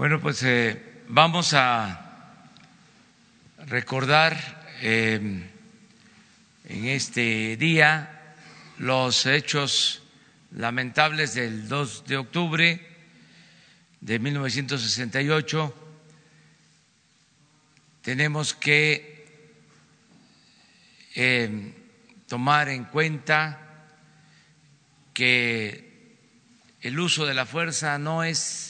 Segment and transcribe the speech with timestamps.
[0.00, 2.54] Bueno, pues eh, vamos a
[3.66, 5.20] recordar eh,
[6.64, 8.34] en este día
[8.78, 10.02] los hechos
[10.52, 12.86] lamentables del 2 de octubre
[14.00, 15.74] de 1968.
[18.00, 19.52] Tenemos que
[21.14, 21.74] eh,
[22.26, 23.84] tomar en cuenta
[25.12, 26.16] que
[26.80, 28.69] el uso de la fuerza no es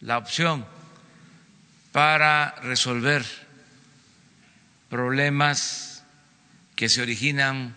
[0.00, 0.66] la opción
[1.92, 3.24] para resolver
[4.88, 6.04] problemas
[6.76, 7.74] que se originan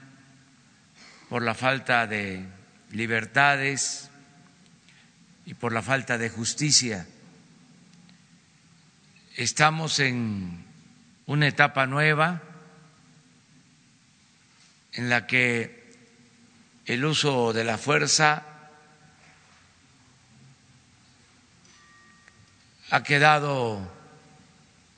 [1.29, 2.45] por la falta de
[2.91, 4.09] libertades
[5.45, 7.07] y por la falta de justicia.
[9.35, 10.65] Estamos en
[11.25, 12.41] una etapa nueva
[14.93, 15.95] en la que
[16.85, 18.50] el uso de la fuerza
[22.91, 23.79] ha quedado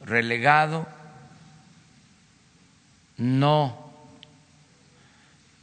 [0.01, 0.87] relegado,
[3.17, 3.93] no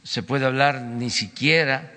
[0.03, 1.91] se puede hablar ni siquiera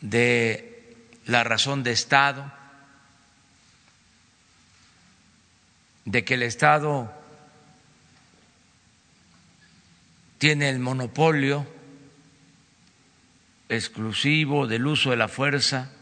[0.00, 2.50] de la razón de Estado,
[6.06, 7.12] de que el Estado
[10.38, 11.66] tiene el monopolio
[13.68, 15.92] exclusivo del uso de la fuerza.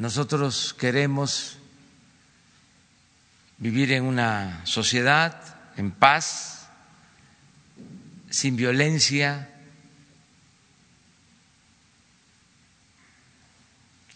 [0.00, 1.58] Nosotros queremos
[3.58, 6.70] vivir en una sociedad en paz,
[8.30, 9.50] sin violencia,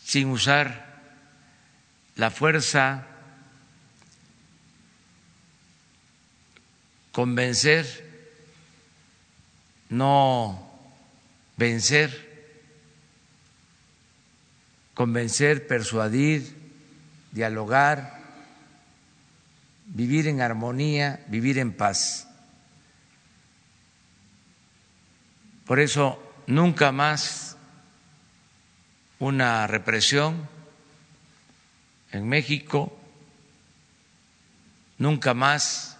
[0.03, 1.03] sin usar
[2.17, 3.07] la fuerza,
[7.13, 8.33] convencer,
[9.91, 10.67] no
[11.59, 12.24] vencer,
[14.95, 16.57] convencer, persuadir,
[17.33, 18.23] dialogar,
[19.87, 22.29] vivir en armonía, vivir en paz.
[25.67, 27.57] Por eso nunca más
[29.19, 30.49] una represión
[32.13, 32.97] en México,
[34.99, 35.97] nunca más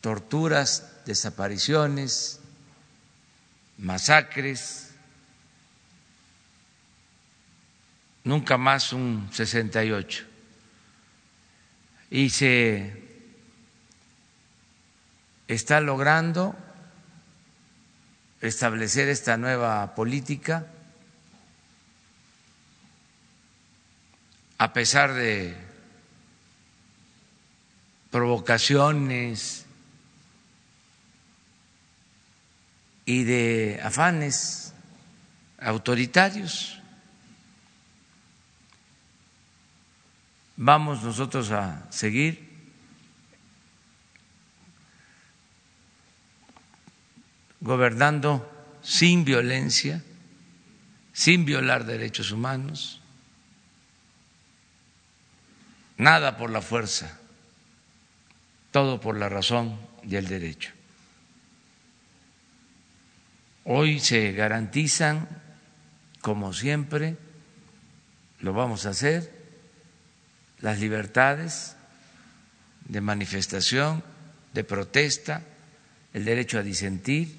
[0.00, 2.40] torturas, desapariciones,
[3.78, 4.91] masacres,
[8.24, 10.24] nunca más un 68.
[12.10, 13.02] Y se
[15.48, 16.54] está logrando
[18.40, 20.66] establecer esta nueva política
[24.58, 25.56] a pesar de
[28.10, 29.64] provocaciones
[33.06, 34.74] y de afanes
[35.58, 36.81] autoritarios.
[40.64, 42.48] Vamos nosotros a seguir
[47.60, 48.48] gobernando
[48.80, 50.04] sin violencia,
[51.12, 53.02] sin violar derechos humanos
[55.98, 57.18] Nada por la fuerza,
[58.70, 60.72] todo por la razón y el derecho.
[63.64, 65.28] Hoy se garantizan,
[66.20, 67.16] como siempre,
[68.40, 69.41] lo vamos a hacer,
[70.62, 71.76] las libertades
[72.88, 74.02] de manifestación,
[74.54, 75.42] de protesta,
[76.14, 77.36] el derecho a disentir.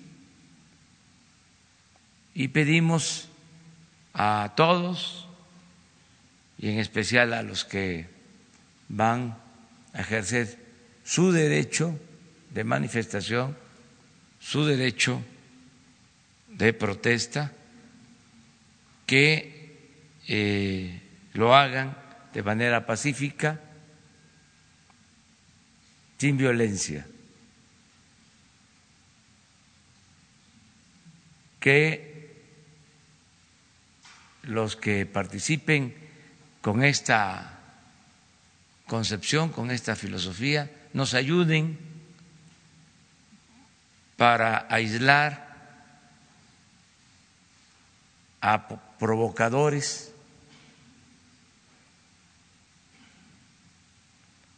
[2.35, 3.29] Y pedimos
[4.13, 5.27] a todos
[6.57, 8.07] y en especial a los que
[8.89, 9.37] van
[9.93, 10.57] a ejercer
[11.03, 11.97] su derecho
[12.51, 13.57] de manifestación,
[14.39, 15.21] su derecho
[16.49, 17.51] de protesta,
[19.05, 19.79] que
[20.27, 21.01] eh,
[21.33, 22.02] lo hagan
[22.33, 23.59] de manera pacífica,
[26.17, 27.05] sin violencia,
[31.59, 32.13] que
[34.43, 35.93] los que participen
[36.61, 37.59] con esta
[38.87, 41.77] concepción, con esta filosofía, nos ayuden
[44.17, 45.53] para aislar
[48.41, 50.12] a provocadores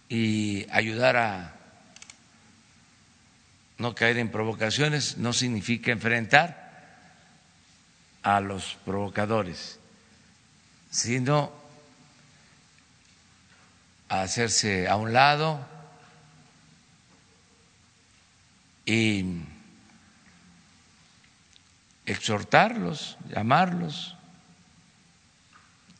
[0.10, 1.56] y ayudar a
[3.78, 6.66] no caer en provocaciones no significa enfrentar
[8.24, 9.80] a los provocadores,
[10.90, 11.52] sino
[14.10, 15.66] hacerse a un lado
[18.86, 19.25] y
[22.06, 24.16] exhortarlos, llamarlos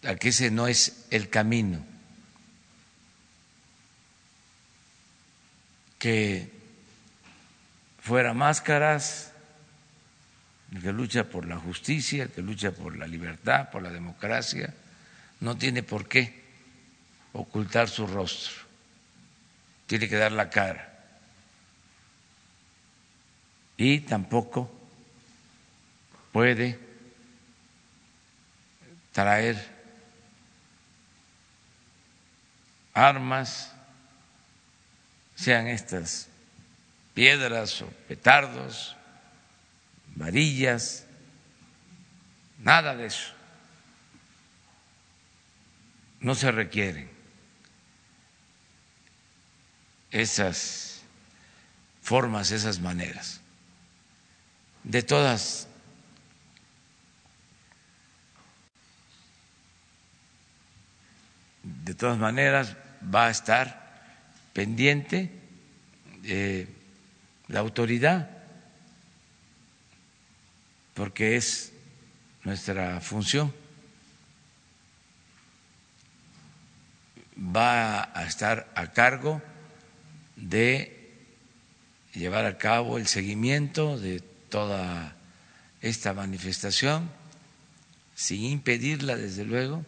[0.04, 1.84] a que ese no es el camino,
[6.06, 6.48] que
[8.00, 9.31] fuera máscaras,
[10.72, 14.72] el que lucha por la justicia, el que lucha por la libertad, por la democracia,
[15.40, 16.44] no tiene por qué
[17.34, 18.54] ocultar su rostro,
[19.88, 20.94] tiene que dar la cara.
[23.75, 24.72] Y tampoco
[26.31, 26.78] puede
[29.12, 29.57] traer
[32.94, 33.75] armas,
[35.35, 36.29] sean estas
[37.13, 38.95] piedras o petardos,
[40.15, 41.05] varillas,
[42.59, 43.33] nada de eso.
[46.19, 47.09] No se requieren
[50.11, 51.01] esas
[52.01, 53.41] formas, esas maneras.
[54.83, 55.67] De todas
[61.63, 62.75] de todas maneras
[63.13, 63.84] va a estar
[64.56, 65.30] pendiente
[66.24, 66.66] eh,
[67.50, 68.30] la autoridad,
[70.94, 71.74] porque es
[72.46, 73.54] nuestra función.
[77.38, 79.42] Va a estar a cargo
[80.38, 81.12] de
[82.13, 85.18] llevar a cabo el seguimiento de toda
[85.81, 87.12] esta manifestación,
[88.16, 89.86] sin impedirla, desde luego,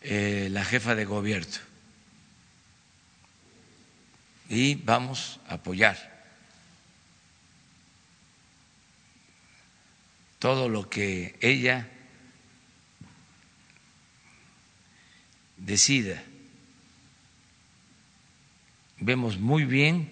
[0.00, 1.71] eh, la jefa de gobierno
[4.48, 6.12] y vamos a apoyar
[10.38, 11.88] todo lo que ella
[15.56, 16.20] decida.
[18.98, 20.10] Vemos muy bien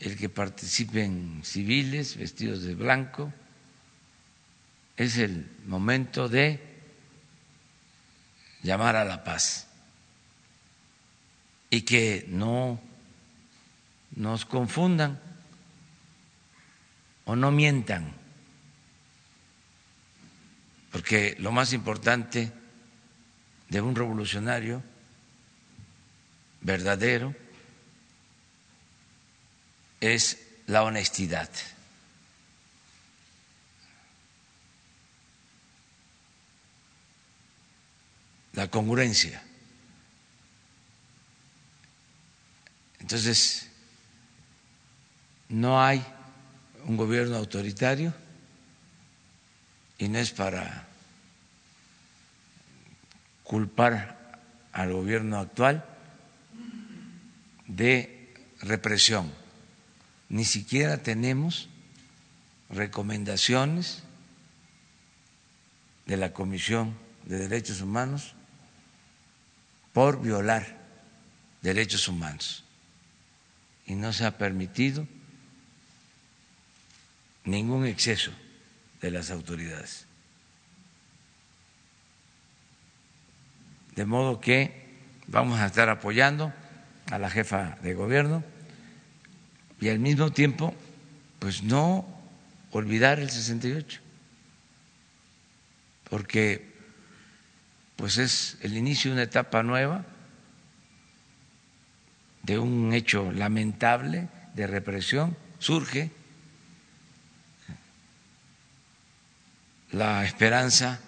[0.00, 3.32] el que participen civiles vestidos de blanco.
[4.98, 6.60] Es el momento de
[8.62, 9.68] llamar a la paz
[11.70, 12.78] y que no
[14.16, 15.20] nos confundan
[17.24, 18.12] o no mientan,
[20.92, 22.52] porque lo más importante
[23.68, 24.82] de un revolucionario
[26.60, 27.34] verdadero
[30.00, 31.50] es la honestidad.
[38.54, 39.42] la congruencia.
[43.00, 43.68] Entonces,
[45.54, 46.04] no hay
[46.84, 48.12] un gobierno autoritario
[49.98, 50.88] y no es para
[53.44, 54.40] culpar
[54.72, 55.84] al gobierno actual
[57.68, 59.32] de represión.
[60.28, 61.68] Ni siquiera tenemos
[62.70, 64.02] recomendaciones
[66.06, 66.96] de la Comisión
[67.26, 68.34] de Derechos Humanos
[69.92, 70.66] por violar
[71.62, 72.64] derechos humanos.
[73.86, 75.06] Y no se ha permitido
[77.44, 78.32] ningún exceso
[79.00, 80.06] de las autoridades.
[83.94, 84.84] De modo que
[85.26, 86.52] vamos a estar apoyando
[87.10, 88.42] a la jefa de gobierno
[89.80, 90.74] y al mismo tiempo,
[91.38, 92.06] pues no
[92.70, 94.00] olvidar el 68,
[96.08, 96.72] porque
[97.96, 100.04] pues es el inicio de una etapa nueva,
[102.42, 106.10] de un hecho lamentable de represión, surge
[109.94, 110.98] la esperanza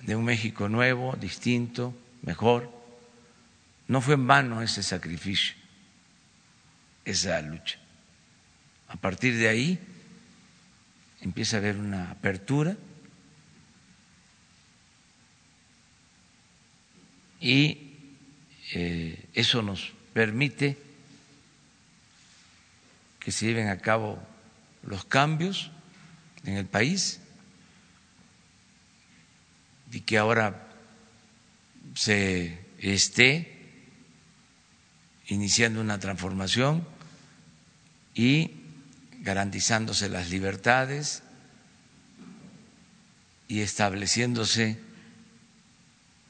[0.00, 2.72] de un México nuevo, distinto, mejor.
[3.88, 5.54] No fue en vano ese sacrificio,
[7.04, 7.78] esa lucha.
[8.88, 9.78] A partir de ahí
[11.20, 12.74] empieza a haber una apertura
[17.38, 17.92] y
[18.72, 20.78] eh, eso nos permite
[23.20, 24.22] que se lleven a cabo
[24.82, 25.70] los cambios
[26.44, 27.20] en el país
[29.94, 30.66] y que ahora
[31.94, 33.54] se esté
[35.28, 36.84] iniciando una transformación
[38.12, 38.50] y
[39.20, 41.22] garantizándose las libertades
[43.46, 44.80] y estableciéndose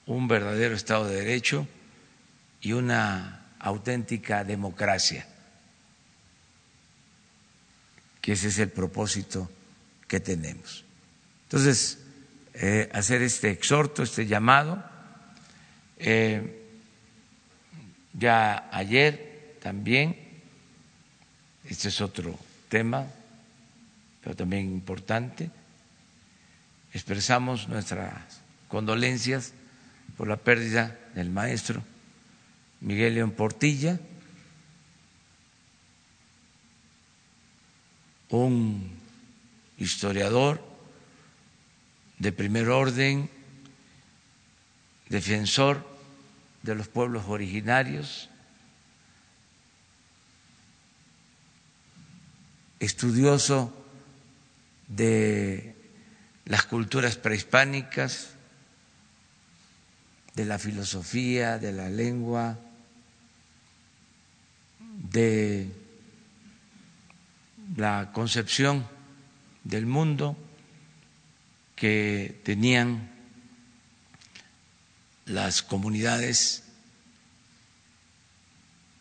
[0.05, 1.67] un verdadero Estado de Derecho
[2.61, 5.27] y una auténtica democracia,
[8.21, 9.51] que ese es el propósito
[10.07, 10.85] que tenemos.
[11.45, 12.04] Entonces,
[12.55, 14.83] eh, hacer este exhorto, este llamado.
[15.99, 16.63] Eh,
[18.13, 20.17] ya ayer también,
[21.65, 23.07] este es otro tema,
[24.23, 25.51] pero también importante,
[26.93, 28.13] expresamos nuestras
[28.69, 29.53] condolencias
[30.17, 31.83] por la pérdida del maestro
[32.81, 33.99] Miguel León Portilla,
[38.29, 38.91] un
[39.79, 40.74] historiador
[42.19, 43.31] de primer orden,
[45.09, 45.87] defensor
[46.63, 48.31] de los pueblos originarios,
[52.81, 53.73] estudioso
[54.89, 55.75] de
[56.45, 58.31] las culturas prehispánicas,
[60.35, 62.59] de la filosofía, de la lengua,
[65.11, 65.71] de
[67.77, 68.87] la concepción
[69.63, 70.37] del mundo
[71.77, 73.11] que tenían
[75.27, 76.65] las comunidades,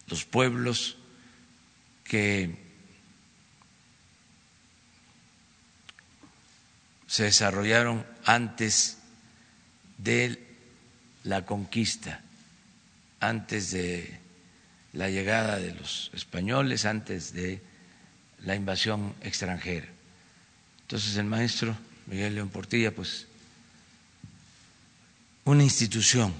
[0.07, 0.97] los pueblos
[2.03, 2.55] que
[7.07, 8.97] se desarrollaron antes
[9.97, 10.43] de
[11.23, 12.21] la conquista,
[13.19, 14.19] antes de
[14.93, 17.61] la llegada de los españoles, antes de
[18.39, 19.87] la invasión extranjera.
[20.81, 23.27] Entonces el maestro Miguel León Portilla, pues
[25.45, 26.33] una institución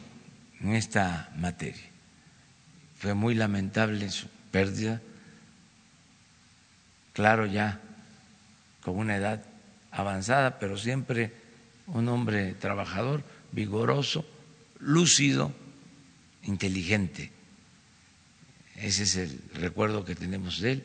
[0.62, 1.84] en esta materia.
[2.98, 5.02] Fue muy lamentable su pérdida,
[7.14, 7.82] claro ya
[8.82, 9.44] con una edad
[9.92, 11.34] avanzada, pero siempre
[11.88, 14.26] un hombre trabajador, vigoroso,
[14.80, 15.54] lúcido,
[16.44, 17.32] inteligente.
[18.76, 20.84] Ese es el recuerdo que tenemos de él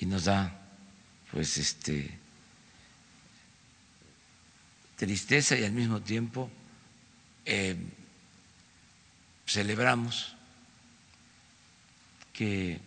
[0.00, 0.60] y nos da
[1.30, 2.18] pues este
[4.96, 6.50] tristeza y al mismo tiempo
[7.44, 7.76] eh,
[9.46, 10.34] celebramos
[12.32, 12.80] que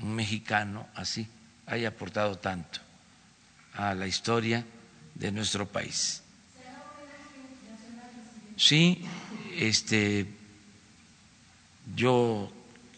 [0.00, 1.26] un mexicano así
[1.66, 2.80] haya aportado tanto
[3.74, 4.64] a la historia
[5.14, 6.22] de nuestro país.
[8.56, 9.02] Sí,
[9.56, 10.26] este,
[11.94, 12.52] yo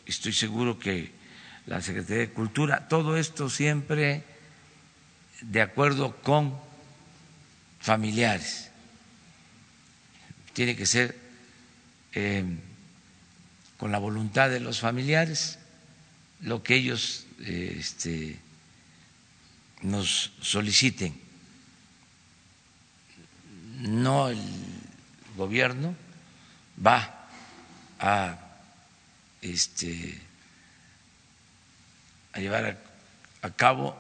[0.06, 1.12] estoy seguro que
[1.66, 4.25] la Secretaría de Cultura, todo esto siempre
[5.42, 6.56] de acuerdo con
[7.82, 8.70] familiares.
[10.54, 11.18] Tiene que ser
[12.14, 12.44] eh,
[13.76, 15.58] con la voluntad de los familiares
[16.42, 18.38] lo que ellos eh, este,
[19.82, 21.20] nos soliciten,
[23.80, 24.40] no el
[25.36, 25.94] gobierno
[26.84, 27.28] va
[27.98, 28.38] a
[29.40, 30.20] este
[32.32, 32.78] a llevar
[33.42, 33.96] a, cabo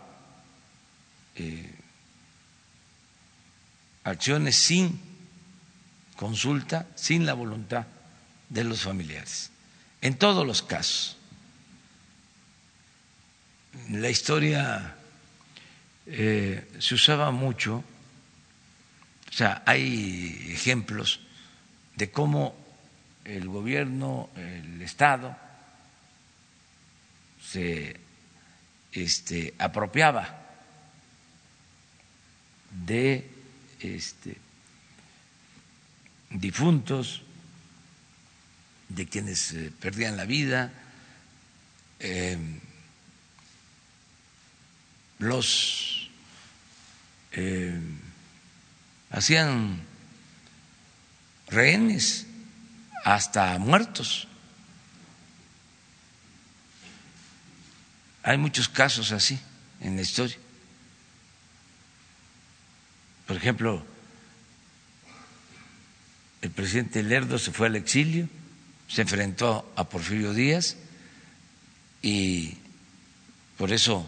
[1.34, 1.81] eh,
[4.04, 5.00] acciones sin
[6.16, 7.86] consulta, sin la voluntad
[8.48, 9.50] de los familiares.
[10.00, 11.16] En todos los casos.
[13.90, 14.96] La historia
[16.06, 21.20] eh, se usaba mucho, o sea, hay ejemplos
[21.96, 22.54] de cómo
[23.24, 25.36] el gobierno, el Estado,
[27.42, 27.96] se
[28.92, 30.38] este, apropiaba
[32.70, 33.31] de
[33.82, 34.36] este,
[36.30, 37.22] difuntos,
[38.88, 40.72] de quienes eh, perdían la vida,
[41.98, 42.36] eh,
[45.18, 46.10] los
[47.32, 47.80] eh,
[49.10, 49.80] hacían
[51.48, 52.26] rehenes
[53.04, 54.28] hasta muertos.
[58.24, 59.38] Hay muchos casos así
[59.80, 60.41] en la historia.
[63.32, 63.82] Por ejemplo,
[66.42, 68.28] el presidente Lerdo se fue al exilio,
[68.88, 70.76] se enfrentó a Porfirio Díaz
[72.02, 72.58] y
[73.56, 74.06] por eso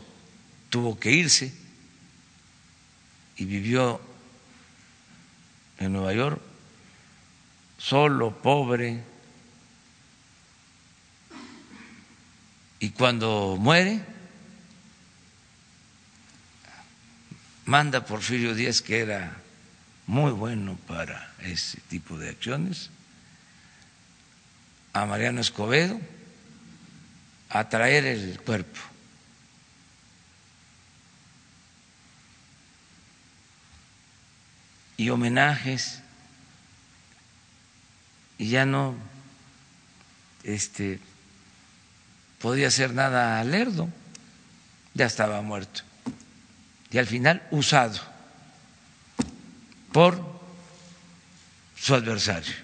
[0.68, 1.54] tuvo que irse
[3.38, 3.98] y vivió
[5.78, 6.42] en Nueva York
[7.78, 9.02] solo, pobre,
[12.78, 14.04] y cuando muere,
[17.64, 19.36] manda Porfirio Díaz, que era
[20.06, 22.90] muy bueno para ese tipo de acciones,
[24.92, 26.00] a Mariano Escobedo
[27.48, 28.80] a traer el cuerpo.
[34.96, 35.98] y homenajes
[38.38, 38.94] y ya no
[40.44, 41.00] este
[42.38, 43.88] podía hacer nada a Lerdo,
[44.94, 45.82] ya estaba muerto
[46.94, 47.98] y al final usado
[49.90, 50.16] por
[51.76, 52.54] su adversario,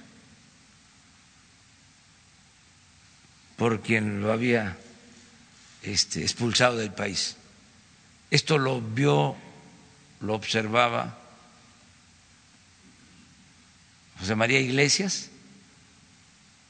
[3.57, 4.79] por quien lo había
[5.83, 7.35] este, expulsado del país.
[8.31, 9.35] Esto lo vio,
[10.21, 11.19] lo observaba
[14.21, 15.29] José María Iglesias,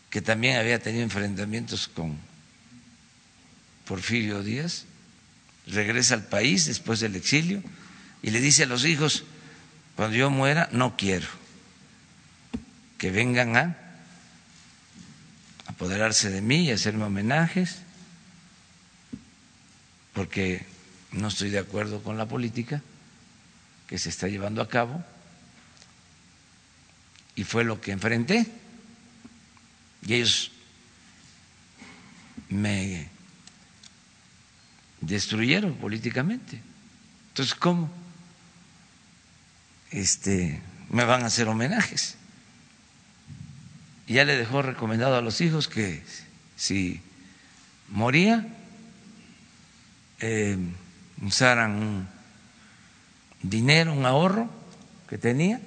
[0.09, 2.17] que también había tenido enfrentamientos con
[3.85, 4.87] Porfirio Díaz,
[5.73, 7.63] regresa al país después del exilio
[8.23, 9.25] y le dice a los hijos,
[9.97, 11.29] cuando yo muera, no quiero
[12.99, 13.77] que vengan a
[15.67, 17.79] apoderarse de mí y hacerme homenajes,
[20.13, 20.67] porque
[21.13, 22.83] no estoy de acuerdo con la política
[23.87, 25.03] que se está llevando a cabo
[27.35, 28.47] y fue lo que enfrenté.
[30.07, 30.51] Y ellos
[32.51, 33.09] me
[35.11, 36.61] destruyeron políticamente.
[37.29, 37.91] Entonces, ¿cómo?
[39.91, 42.17] Este, me van a hacer homenajes.
[44.07, 46.03] Y ya le dejó recomendado a los hijos que
[46.57, 47.01] si
[47.89, 48.47] moría,
[50.21, 50.59] eh,
[51.23, 52.09] usaran un
[53.43, 54.51] dinero, un ahorro
[55.09, 55.61] que tenía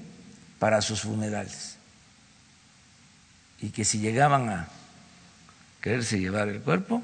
[0.59, 1.77] para sus funerales.
[3.61, 4.67] Y que si llegaban a
[5.81, 7.01] quererse llevar el cuerpo,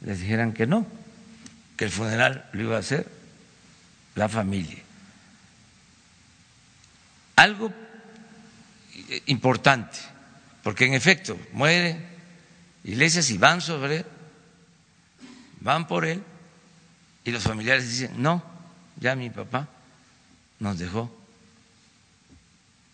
[0.00, 0.86] les dijeran que no,
[1.80, 3.10] que el funeral lo iba a hacer
[4.14, 4.76] la familia.
[7.36, 7.72] Algo
[9.24, 9.96] importante,
[10.62, 11.96] porque en efecto muere
[12.84, 14.06] iglesias y van sobre él,
[15.62, 16.22] van por él,
[17.24, 18.44] y los familiares dicen, no,
[18.96, 19.66] ya mi papá
[20.58, 21.10] nos dejó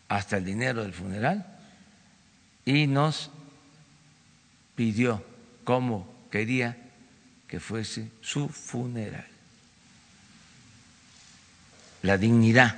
[0.06, 1.44] hasta el dinero del funeral
[2.64, 3.32] y nos
[4.76, 5.24] pidió
[5.64, 6.85] cómo quería
[7.48, 9.26] que fuese su funeral.
[12.02, 12.76] La dignidad.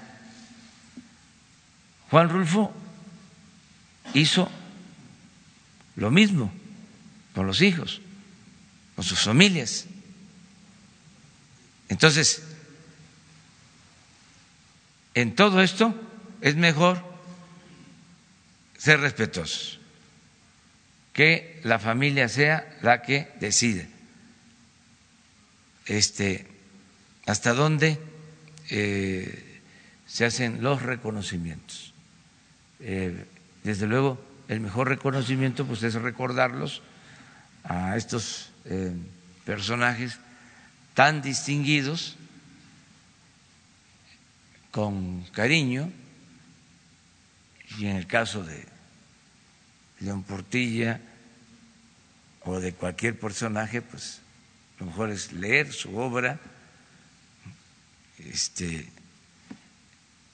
[2.10, 2.72] Juan Rulfo
[4.14, 4.50] hizo
[5.96, 6.52] lo mismo
[7.34, 8.00] con los hijos,
[8.94, 9.86] con sus familias.
[11.88, 12.42] Entonces,
[15.14, 15.94] en todo esto
[16.40, 17.02] es mejor
[18.76, 19.80] ser respetuosos,
[21.12, 23.97] que la familia sea la que decide
[25.88, 26.46] este,
[27.26, 27.98] hasta dónde
[28.70, 29.60] eh,
[30.06, 31.92] se hacen los reconocimientos.
[32.80, 33.26] Eh,
[33.64, 36.82] desde luego, el mejor reconocimiento pues, es recordarlos
[37.64, 38.92] a estos eh,
[39.44, 40.18] personajes
[40.94, 42.16] tan distinguidos
[44.70, 45.90] con cariño
[47.78, 48.64] y en el caso de
[50.00, 51.00] León Portilla
[52.44, 54.20] o de cualquier personaje, pues
[54.78, 56.38] lo mejor es leer su obra
[58.18, 58.88] este,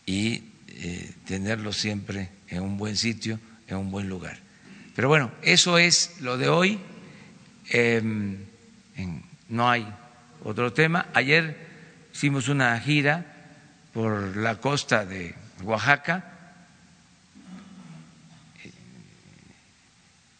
[0.06, 4.38] y eh, tenerlo siempre en un buen sitio, en un buen lugar.
[4.94, 6.78] Pero bueno, eso es lo de hoy.
[7.70, 8.44] Em,
[9.48, 9.86] no hay
[10.42, 11.06] otro tema.
[11.14, 11.56] Ayer
[12.12, 13.24] hicimos una gira
[13.92, 16.30] por la costa de Oaxaca.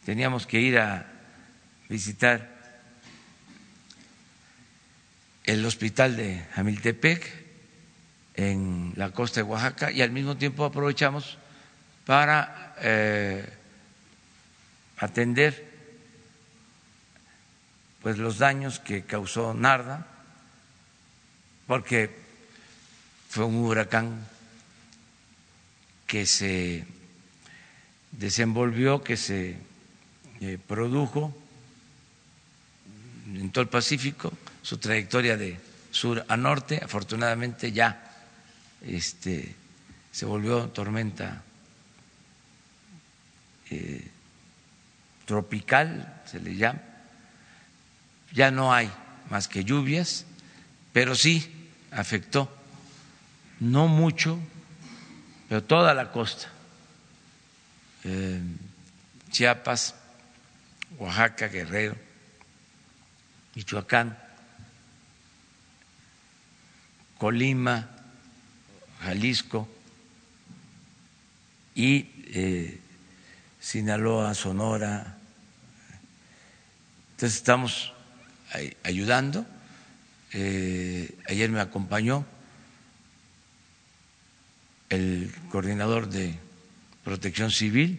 [0.05, 1.07] Teníamos que ir a
[1.89, 2.54] visitar
[5.45, 7.45] el hospital de Jamiltepec
[8.35, 11.39] en la costa de Oaxaca y al mismo tiempo aprovechamos
[12.07, 13.49] para eh,
[14.99, 15.73] atender
[18.03, 20.07] pues los daños que causó Narda
[21.67, 22.11] porque
[23.29, 24.27] fue un huracán
[26.07, 26.87] que se
[28.13, 29.57] desenvolvió, que se
[30.41, 31.35] eh, produjo
[33.55, 35.57] todo el Pacífico, su trayectoria de
[35.93, 38.03] sur a norte, afortunadamente ya
[38.83, 39.55] este,
[40.11, 41.41] se volvió tormenta
[43.71, 44.11] eh,
[45.25, 46.81] tropical, se le llama,
[48.33, 48.91] ya no hay
[49.31, 50.25] más que lluvias,
[50.93, 52.53] pero sí afectó
[53.61, 54.37] no mucho,
[55.49, 56.49] pero toda la costa,
[58.03, 58.41] eh,
[59.31, 59.95] Chiapas,
[60.99, 61.95] Oaxaca, Guerrero,
[63.55, 64.19] Michoacán,
[67.19, 67.89] Colima,
[69.01, 69.69] Jalisco
[71.75, 72.81] y eh,
[73.61, 75.19] Sinaloa, Sonora.
[77.13, 77.93] Entonces estamos
[78.83, 79.47] ayudando.
[80.33, 82.27] Eh, ayer me acompañó
[84.89, 86.39] el coordinador de
[87.05, 87.99] protección civil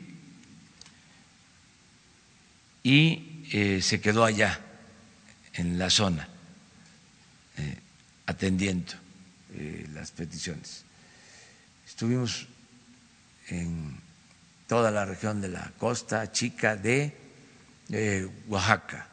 [2.83, 4.59] y eh, se quedó allá,
[5.55, 6.27] en la zona,
[7.57, 7.77] eh,
[8.25, 8.93] atendiendo
[9.53, 10.83] eh, las peticiones.
[11.85, 12.47] Estuvimos
[13.47, 13.97] en
[14.67, 17.13] toda la región de la costa chica de
[18.47, 19.07] Oaxaca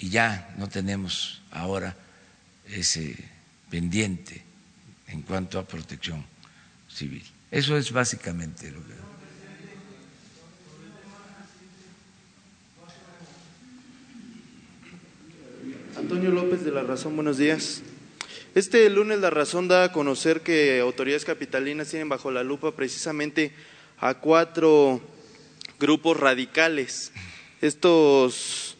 [0.00, 1.94] y ya no tenemos ahora
[2.66, 3.14] ese
[3.68, 4.42] pendiente
[5.08, 6.24] en cuanto a protección
[6.88, 7.22] civil.
[7.50, 9.09] Eso es básicamente lo que.
[16.10, 17.82] Antonio López de La Razón, buenos días.
[18.56, 23.52] Este lunes La Razón da a conocer que autoridades capitalinas tienen bajo la lupa precisamente
[23.96, 25.00] a cuatro
[25.78, 27.12] grupos radicales.
[27.60, 28.76] Estos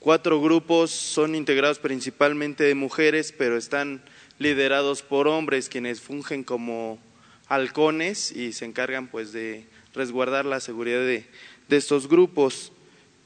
[0.00, 4.02] cuatro grupos son integrados principalmente de mujeres, pero están
[4.40, 6.98] liderados por hombres quienes fungen como
[7.46, 11.24] halcones y se encargan pues de resguardar la seguridad de,
[11.68, 12.72] estos grupos.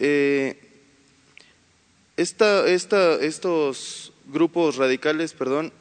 [0.01, 0.68] Eh,
[2.19, 5.73] estos grupos radicales, perdón,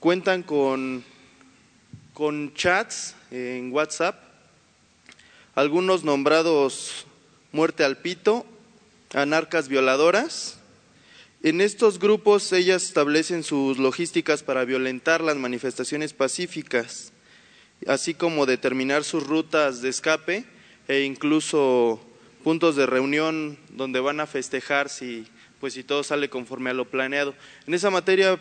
[0.00, 1.04] cuentan con,
[2.14, 4.16] con chats en WhatsApp,
[5.54, 7.06] algunos nombrados
[7.52, 8.44] muerte al pito,
[9.14, 10.58] anarcas violadoras.
[11.44, 17.12] En estos grupos ellas establecen sus logísticas para violentar las manifestaciones pacíficas,
[17.86, 20.44] así como determinar sus rutas de escape
[20.88, 22.00] e incluso
[22.42, 25.28] puntos de reunión donde van a festejar si
[25.60, 27.34] pues si todo sale conforme a lo planeado.
[27.66, 28.38] En esa materia,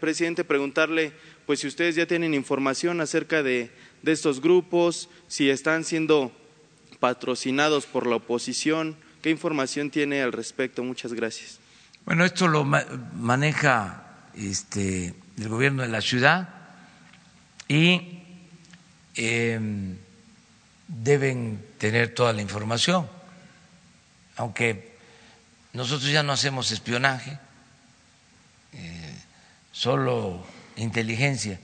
[0.00, 1.12] presidente, preguntarle,
[1.46, 3.70] pues si ustedes ya tienen información acerca de,
[4.04, 6.30] estos grupos, si están siendo
[7.00, 10.84] patrocinados por la oposición, ¿qué información tiene al respecto?
[10.84, 11.58] Muchas gracias.
[12.04, 14.04] Bueno, esto lo maneja
[14.36, 16.50] este, el gobierno de la ciudad
[17.66, 18.20] y
[19.14, 19.96] em,
[20.86, 23.08] deben tener toda la información,
[24.36, 24.93] aunque
[25.74, 27.36] nosotros ya no hacemos espionaje,
[28.72, 29.14] eh,
[29.72, 31.58] solo inteligencia.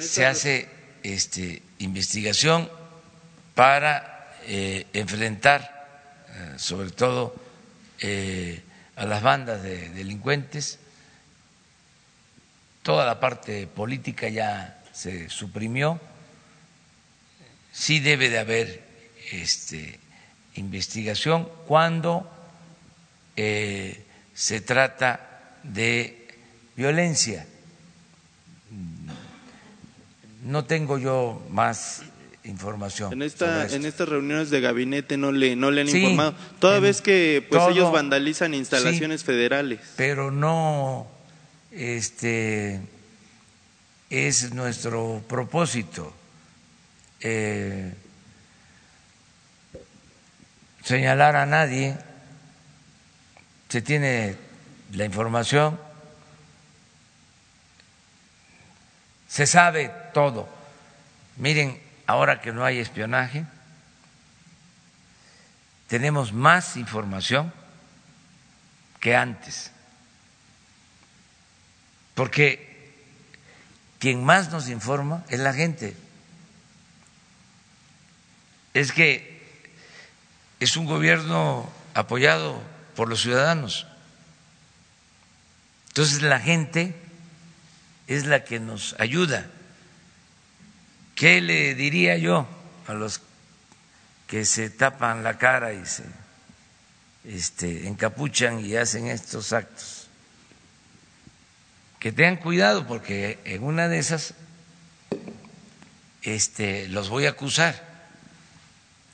[0.00, 0.68] Se hace
[1.04, 2.68] este, investigación
[3.54, 7.34] para eh, enfrentar, eh, sobre todo,
[8.96, 10.78] a las bandas de delincuentes.
[12.82, 16.00] Toda la parte política ya se suprimió.
[17.72, 18.84] Sí debe de haber
[19.30, 19.98] este,
[20.56, 22.30] investigación cuando
[23.36, 26.28] eh, se trata de
[26.76, 27.46] violencia.
[30.44, 32.02] No tengo yo más
[32.44, 33.12] información.
[33.12, 37.00] En, esta, en estas reuniones de gabinete no le, no le han informado, toda vez
[37.00, 39.80] que pues ellos vandalizan instalaciones federales.
[39.96, 41.08] Pero no
[41.72, 42.80] este,
[44.10, 46.12] es nuestro propósito.
[47.20, 47.92] Eh,
[50.86, 51.98] señalar a nadie,
[53.68, 54.36] se tiene
[54.92, 55.80] la información,
[59.26, 60.48] se sabe todo.
[61.38, 63.44] Miren, ahora que no hay espionaje,
[65.88, 67.52] tenemos más información
[69.00, 69.72] que antes,
[72.14, 72.94] porque
[73.98, 75.96] quien más nos informa es la gente.
[78.72, 79.35] Es que
[80.60, 82.60] es un gobierno apoyado
[82.94, 83.86] por los ciudadanos.
[85.88, 86.94] Entonces la gente
[88.06, 89.46] es la que nos ayuda.
[91.14, 92.46] ¿Qué le diría yo
[92.86, 93.20] a los
[94.26, 96.04] que se tapan la cara y se
[97.24, 100.08] este, encapuchan y hacen estos actos?
[101.98, 104.34] Que tengan cuidado porque en una de esas
[106.22, 107.82] este, los voy a acusar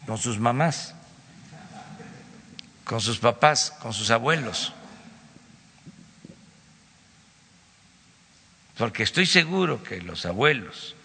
[0.07, 0.95] con sus mamás
[2.85, 4.73] con sus papás, con sus abuelos.
[8.77, 10.97] Porque estoy seguro que los abuelos,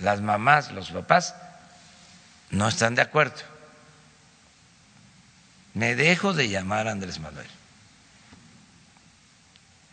[0.00, 1.34] las mamás, los papás,
[2.50, 3.42] no están de acuerdo.
[5.74, 7.46] Me dejo de llamar Andrés Manuel.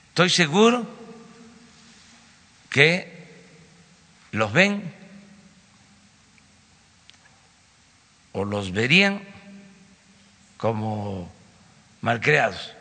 [0.09, 0.85] Estoy seguro
[2.69, 3.27] que
[4.31, 4.93] los ven
[8.33, 9.28] o los verían
[10.59, 11.31] como
[12.01, 12.73] malcriados,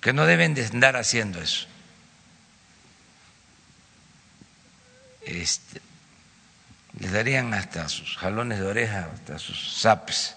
[0.00, 1.66] que no deben de andar haciendo eso.
[5.20, 5.80] Este,
[6.98, 10.34] les darían hasta sus jalones de oreja, hasta sus zapes.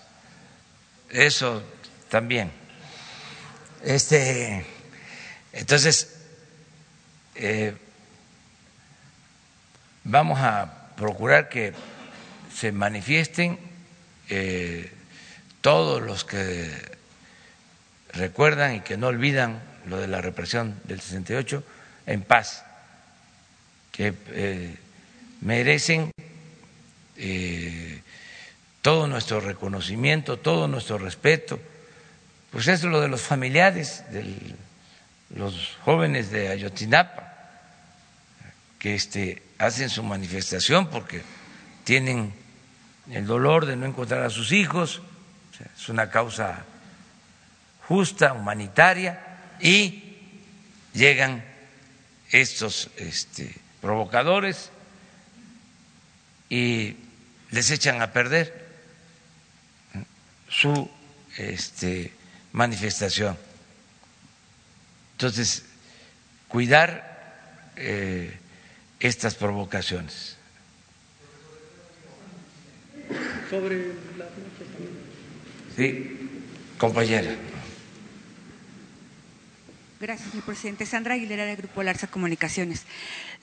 [1.09, 1.63] Eso
[2.09, 2.51] también.
[3.83, 4.65] Este,
[5.53, 6.13] entonces,
[7.35, 7.73] eh,
[10.03, 11.73] vamos a procurar que
[12.53, 13.74] se manifiesten
[14.29, 14.91] eh,
[15.61, 16.71] todos los que
[18.13, 21.63] recuerdan y que no olvidan lo de la represión del 68
[22.07, 22.63] en paz,
[23.91, 24.75] que eh,
[25.41, 26.11] merecen
[27.17, 28.01] eh,
[28.81, 31.59] todo nuestro reconocimiento, todo nuestro respeto.
[32.51, 34.55] Pues es lo de los familiares de
[35.35, 37.33] los jóvenes de Ayotzinapa
[38.79, 41.23] que este, hacen su manifestación porque
[41.83, 42.33] tienen
[43.11, 45.01] el dolor de no encontrar a sus hijos,
[45.75, 46.65] es una causa
[47.87, 49.21] justa, humanitaria,
[49.59, 50.17] y
[50.93, 51.43] llegan
[52.31, 54.71] estos este, provocadores
[56.49, 56.97] y
[57.51, 58.65] les echan a perder
[60.49, 60.89] su
[61.37, 62.13] este,
[62.51, 63.37] manifestación.
[65.13, 65.65] Entonces,
[66.47, 68.37] cuidar eh,
[68.99, 70.37] estas provocaciones.
[73.49, 73.77] Sobre
[74.17, 74.25] la
[75.75, 76.17] Sí,
[76.77, 77.35] compañera.
[79.99, 80.85] Gracias, señor presidente.
[80.85, 82.83] Sandra Aguilera, del Grupo Larsa Comunicaciones.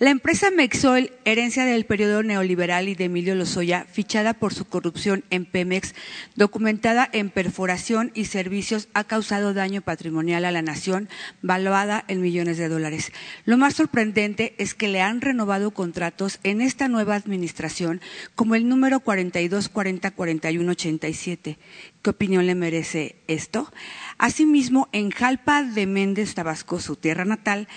[0.03, 5.23] La empresa Mexol, herencia del periodo neoliberal y de Emilio Lozoya, fichada por su corrupción
[5.31, 5.95] en Pemex,
[6.35, 11.09] documentada en perforación y servicios, ha causado daño patrimonial a la nación,
[11.41, 13.13] valuada en millones de dólares.
[13.45, 18.01] Lo más sorprendente es que le han renovado contratos en esta nueva administración,
[18.35, 21.59] como el número 42404187.
[22.03, 23.73] ¿Qué opinión le merece esto?
[24.19, 27.69] Asimismo, en Jalpa de Méndez, Tabasco, su tierra natal,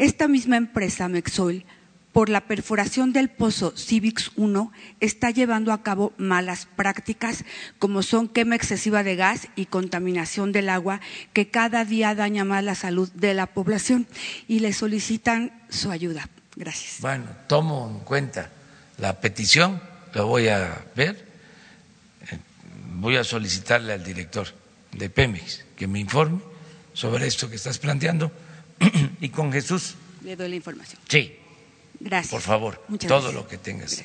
[0.00, 1.66] esta misma empresa, Mexoil,
[2.12, 7.44] por la perforación del pozo Civix 1, está llevando a cabo malas prácticas
[7.78, 11.00] como son quema excesiva de gas y contaminación del agua
[11.34, 14.06] que cada día daña más la salud de la población
[14.48, 16.28] y le solicitan su ayuda.
[16.56, 16.96] Gracias.
[17.00, 18.50] Bueno, tomo en cuenta
[18.98, 19.80] la petición,
[20.14, 21.26] lo voy a ver,
[22.94, 24.48] voy a solicitarle al director
[24.92, 26.40] de Pemex que me informe
[26.92, 28.32] sobre esto que estás planteando
[29.20, 29.94] y con Jesús.
[30.22, 31.00] Le doy la información.
[31.08, 31.36] Sí.
[31.98, 32.30] Gracias.
[32.30, 34.02] Por favor, todo lo que tengas.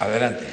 [0.00, 0.46] Adelante.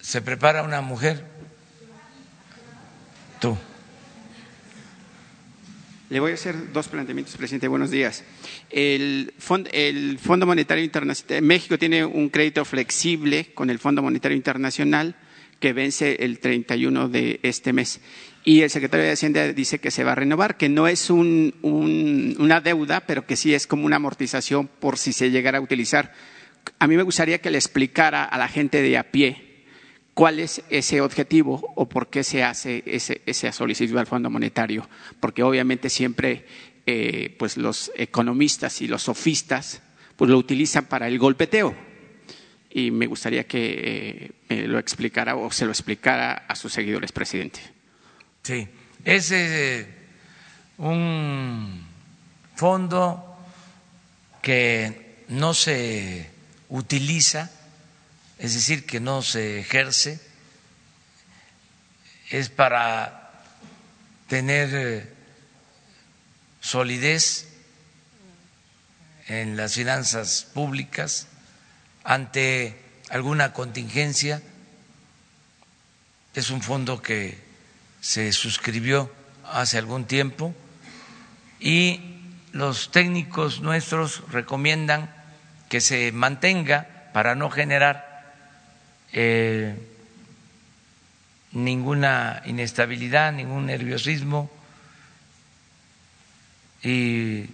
[0.00, 1.24] Se prepara una mujer.
[3.40, 3.56] Tú.
[6.10, 7.68] Le voy a hacer dos planteamientos, presidente.
[7.68, 8.24] Buenos días.
[8.68, 15.14] El, Fondo Monetario Internacional, México tiene un crédito flexible con el Fondo Monetario Internacional
[15.60, 18.00] que vence el 31 de este mes.
[18.44, 22.60] Y el secretario de Hacienda dice que se va a renovar, que no es una
[22.60, 26.12] deuda, pero que sí es como una amortización por si se llegara a utilizar.
[26.80, 29.49] A mí me gustaría que le explicara a la gente de a pie
[30.14, 34.88] cuál es ese objetivo o por qué se hace ese, esa solicitud al Fondo Monetario,
[35.20, 36.44] porque obviamente siempre
[36.86, 39.82] eh, pues los economistas y los sofistas
[40.16, 41.74] pues lo utilizan para el golpeteo.
[42.72, 47.12] Y me gustaría que eh, me lo explicara o se lo explicara a sus seguidores,
[47.12, 47.60] presidente.
[48.42, 48.68] Sí,
[49.04, 49.86] es eh,
[50.78, 51.84] un
[52.54, 53.36] fondo
[54.42, 56.30] que no se
[56.68, 57.50] utiliza
[58.40, 60.18] es decir, que no se ejerce,
[62.30, 63.44] es para
[64.28, 65.12] tener eh,
[66.60, 67.48] solidez
[69.26, 71.26] en las finanzas públicas
[72.02, 74.40] ante alguna contingencia.
[76.34, 77.38] Es un fondo que
[78.00, 79.12] se suscribió
[79.44, 80.54] hace algún tiempo
[81.58, 82.22] y
[82.52, 85.14] los técnicos nuestros recomiendan
[85.68, 88.09] que se mantenga para no generar
[89.12, 89.74] eh,
[91.52, 94.50] ninguna inestabilidad, ningún nerviosismo
[96.82, 97.46] y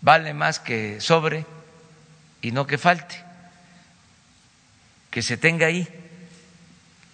[0.00, 1.46] vale más que sobre
[2.42, 3.22] y no que falte,
[5.10, 5.88] que se tenga ahí.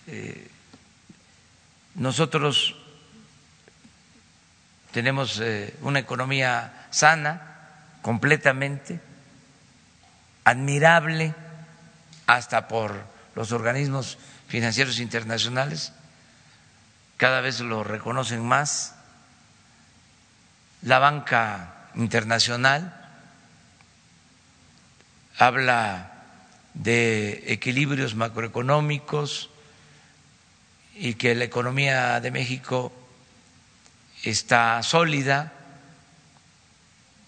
[0.08, 0.48] Eh,
[1.94, 2.74] nosotros
[4.92, 7.58] tenemos eh, una economía sana,
[8.02, 9.00] completamente,
[10.44, 11.34] admirable,
[12.26, 14.18] hasta por los organismos
[14.48, 15.92] financieros internacionales
[17.22, 18.96] cada vez lo reconocen más,
[20.82, 22.98] la banca internacional
[25.38, 26.24] habla
[26.74, 29.50] de equilibrios macroeconómicos
[30.96, 32.92] y que la economía de México
[34.24, 35.52] está sólida,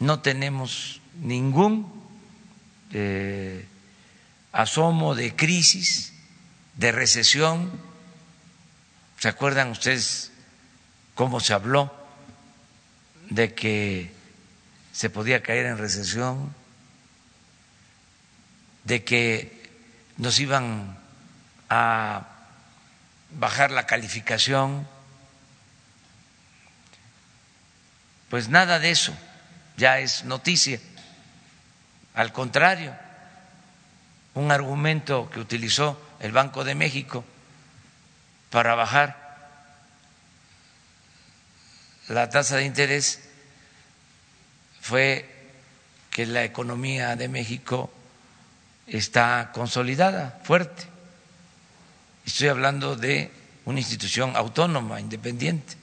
[0.00, 2.02] no tenemos ningún
[2.90, 3.64] eh,
[4.54, 6.12] asomo de crisis,
[6.76, 7.70] de recesión.
[9.18, 10.30] ¿Se acuerdan ustedes
[11.14, 11.92] cómo se habló
[13.30, 14.12] de que
[14.92, 16.54] se podía caer en recesión,
[18.84, 19.70] de que
[20.18, 20.98] nos iban
[21.68, 22.28] a
[23.30, 24.86] bajar la calificación?
[28.30, 29.16] Pues nada de eso
[29.76, 30.78] ya es noticia.
[32.14, 32.94] Al contrario,
[34.35, 37.25] un argumento que utilizó el Banco de México
[38.51, 39.25] para bajar
[42.09, 43.20] la tasa de interés
[44.81, 45.29] fue
[46.11, 47.90] que la economía de México
[48.87, 50.85] está consolidada, fuerte.
[52.27, 53.31] Estoy hablando de
[53.64, 55.75] una institución autónoma, independiente.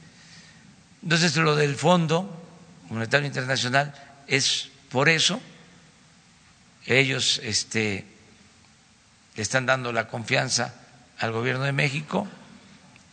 [1.01, 2.41] Entonces, lo del Fondo
[2.89, 3.93] Monetario Internacional
[4.27, 5.41] es por eso.
[6.85, 8.05] Ellos este,
[9.35, 10.73] le están dando la confianza
[11.19, 12.27] al gobierno de México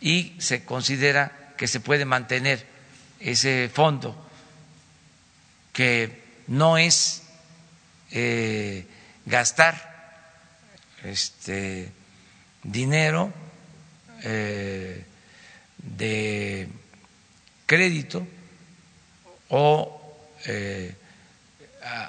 [0.01, 2.65] y se considera que se puede mantener
[3.19, 4.15] ese fondo,
[5.73, 7.23] que no es
[8.11, 8.85] eh,
[9.25, 9.89] gastar
[11.03, 11.91] este
[12.63, 13.31] dinero
[14.23, 15.05] eh,
[15.77, 16.67] de
[17.65, 18.25] crédito
[19.49, 20.95] o eh,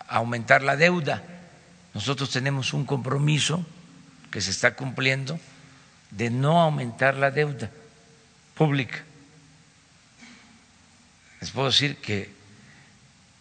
[0.09, 1.23] aumentar la deuda.
[1.95, 3.65] Nosotros tenemos un compromiso
[4.31, 5.39] que se está cumpliendo
[6.11, 7.71] de no aumentar la deuda
[8.55, 9.03] pública.
[11.41, 12.31] Les puedo decir que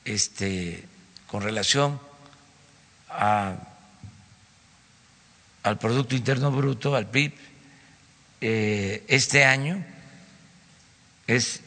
[0.06, 0.86] este,
[1.28, 1.99] con relación
[3.10, 3.60] al
[5.80, 7.34] Producto Interno Bruto, al PIB,
[8.41, 9.84] eh, este año
[11.28, 11.62] es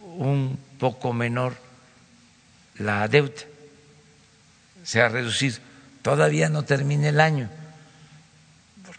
[0.00, 1.56] un poco menor
[2.78, 3.42] la deuda,
[4.84, 5.58] se ha reducido.
[6.02, 7.50] Todavía no termina el año,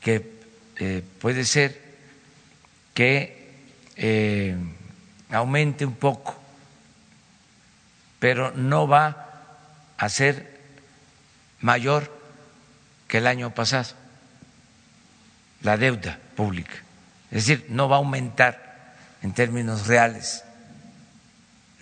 [0.07, 0.31] porque
[0.77, 1.81] eh, puede ser
[2.93, 3.51] que
[3.97, 4.55] eh,
[5.31, 6.33] aumente un poco,
[8.17, 9.43] pero no va
[9.97, 10.61] a ser
[11.59, 12.09] mayor
[13.09, 13.95] que el año pasado,
[15.61, 16.75] la deuda pública.
[17.29, 20.45] Es decir, no va a aumentar en términos reales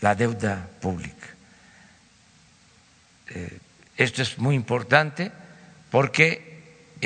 [0.02, 1.28] la deuda pública.
[3.30, 3.60] Eh,
[3.98, 5.32] esto es muy importante
[5.92, 6.55] porque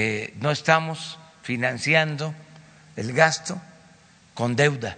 [0.02, 2.34] eh, no estamos financiando
[2.96, 3.62] el gasto
[4.34, 4.96] con deuda,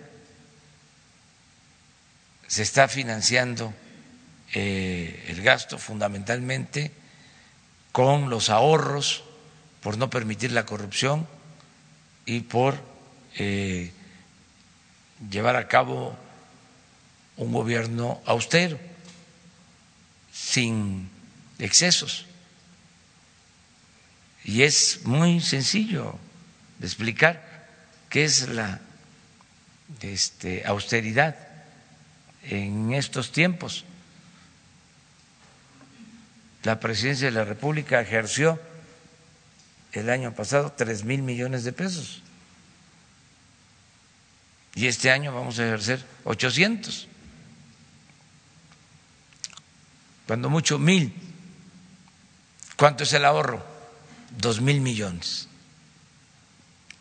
[2.45, 3.73] se está financiando
[4.53, 6.91] eh, el gasto fundamentalmente
[7.91, 9.23] con los ahorros
[9.81, 11.27] por no permitir la corrupción
[12.27, 12.77] y por
[15.31, 16.15] llevar a cabo
[17.37, 18.77] un gobierno austero,
[20.31, 21.09] sin
[21.57, 22.27] excesos.
[24.43, 26.17] Y es muy sencillo
[26.79, 27.67] de explicar
[28.09, 28.81] qué es la
[30.01, 31.35] este, austeridad
[32.43, 33.85] en estos tiempos.
[36.63, 38.59] La presidencia de la República ejerció
[39.93, 42.21] el año pasado tres mil millones de pesos
[44.73, 47.07] y este año vamos a ejercer 800
[50.27, 51.13] cuando mucho mil.
[52.77, 53.70] ¿Cuánto es el ahorro?
[54.37, 55.47] Dos mil millones.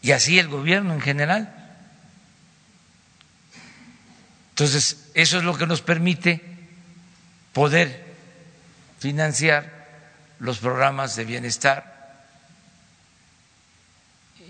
[0.03, 1.57] Y así el gobierno en general.
[4.51, 6.43] Entonces, eso es lo que nos permite
[7.53, 8.05] poder
[8.99, 9.89] financiar
[10.39, 12.25] los programas de bienestar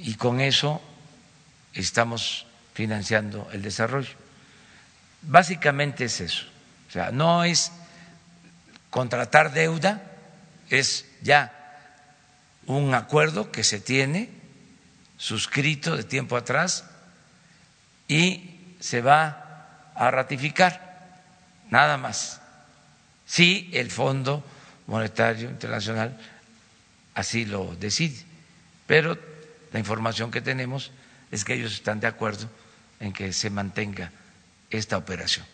[0.02, 0.80] y con eso
[1.74, 4.10] estamos financiando el desarrollo.
[5.22, 6.46] Básicamente es eso.
[6.88, 7.70] O sea, no es
[8.90, 10.02] contratar deuda
[10.70, 11.59] es ya
[12.76, 14.30] un acuerdo que se tiene
[15.16, 16.84] suscrito de tiempo atrás
[18.08, 21.20] y se va a ratificar,
[21.68, 22.40] nada más,
[23.26, 24.44] si el Fondo
[24.86, 26.18] Monetario Internacional
[27.14, 28.24] así lo decide.
[28.86, 29.18] Pero
[29.72, 30.90] la información que tenemos
[31.30, 32.50] es que ellos están de acuerdo
[32.98, 34.10] en que se mantenga
[34.70, 35.46] esta operación.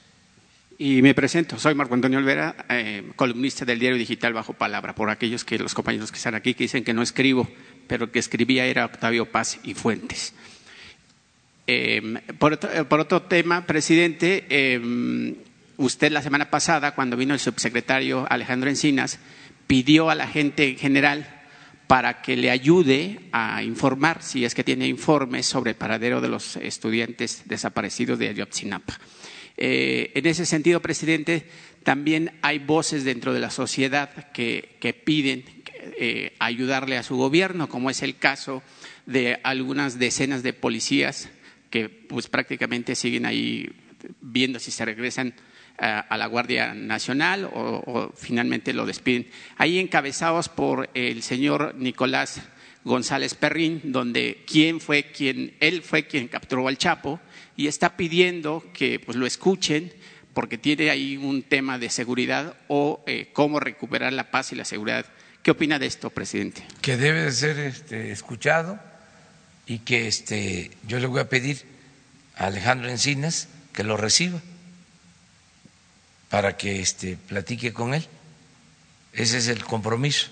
[0.78, 5.08] Y me presento, soy Marco Antonio Olvera, eh, columnista del diario digital Bajo Palabra, por
[5.08, 7.48] aquellos que los compañeros que están aquí que dicen que no escribo,
[7.86, 10.34] pero que escribía era Octavio Paz y Fuentes.
[11.66, 15.36] Em, por, otro, tema, presidente, em,
[15.78, 19.18] usted la semana pasada, cuando vino el subsecretario Alejandro Encinas,
[19.66, 21.26] pidió a la gente en general
[21.86, 26.28] para que le ayude a informar, si es que tiene informes sobre el paradero de
[26.28, 28.98] los estudiantes desaparecidos de Ayotzinapa.
[29.57, 31.46] Eh, en ese sentido, presidente,
[31.82, 35.44] también hay voces dentro de la sociedad que, piden
[35.98, 38.62] eh, ayudarle a su gobierno, como es el caso
[39.07, 41.30] de algunas decenas de policías
[41.70, 43.68] que pues prácticamente siguen ahí
[44.20, 45.34] viendo si se regresan
[45.78, 49.28] a, la Guardia Nacional o, o, finalmente lo despiden.
[49.57, 52.40] Ahí encabezados por el señor Nicolás
[52.84, 57.20] González Perrín, donde quién fue quien, él fue quien capturó al Chapo
[57.57, 59.92] y está pidiendo que pues, lo escuchen
[60.34, 64.64] porque tiene ahí un tema de seguridad o eh, cómo recuperar la paz y la
[64.64, 65.07] seguridad
[65.46, 66.66] ¿Qué opina de esto, presidente?
[66.80, 68.80] Que debe de ser este, escuchado
[69.64, 71.64] y que este, yo le voy a pedir
[72.34, 74.40] a Alejandro Encinas que lo reciba
[76.30, 78.04] para que este, platique con él.
[79.12, 80.30] Ese es el compromiso.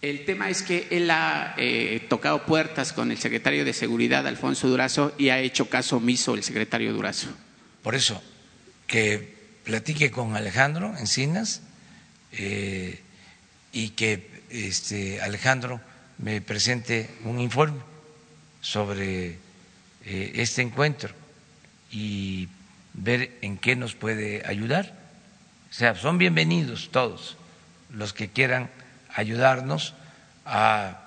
[0.00, 4.68] El tema es que él ha eh, tocado puertas con el secretario de Seguridad, Alfonso
[4.68, 7.28] Durazo, y ha hecho caso omiso el secretario Durazo.
[7.82, 8.22] Por eso,
[8.86, 9.34] que
[9.64, 11.62] platique con Alejandro Encinas
[12.32, 13.00] eh,
[13.72, 15.80] y que este, Alejandro
[16.18, 17.80] me presente un informe
[18.60, 19.38] sobre
[20.04, 21.12] eh, este encuentro
[21.90, 22.48] y
[22.94, 24.96] ver en qué nos puede ayudar.
[25.70, 27.36] O sea, son bienvenidos todos
[27.92, 28.70] los que quieran
[29.14, 29.94] ayudarnos
[30.44, 31.00] a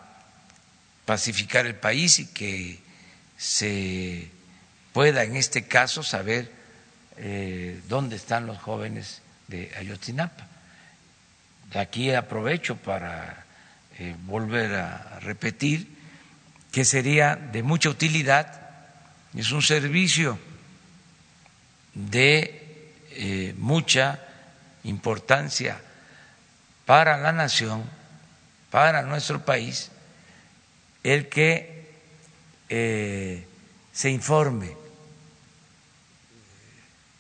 [1.06, 2.80] pacificar el país y que
[3.38, 4.30] se
[4.94, 6.52] pueda en este caso saber
[7.18, 10.48] eh, dónde están los jóvenes de Ayotzinapa.
[11.74, 13.46] Aquí aprovecho para
[14.00, 15.88] eh, volver a repetir
[16.72, 18.70] que sería de mucha utilidad,
[19.36, 20.40] es un servicio
[21.94, 24.20] de eh, mucha
[24.84, 25.80] importancia
[26.86, 27.84] para la nación,
[28.70, 29.92] para nuestro país,
[31.04, 31.90] el que
[32.70, 33.46] eh,
[33.92, 34.76] se informe.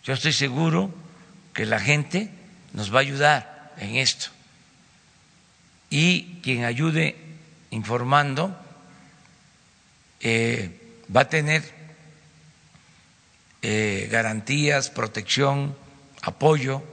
[0.03, 0.93] Yo estoy seguro
[1.53, 2.29] que la gente
[2.73, 4.27] nos va a ayudar en esto.
[5.89, 7.15] Y quien ayude
[7.69, 8.57] informando
[10.21, 10.79] eh,
[11.13, 11.63] va a tener
[13.61, 15.75] eh, garantías, protección,
[16.21, 16.83] apoyo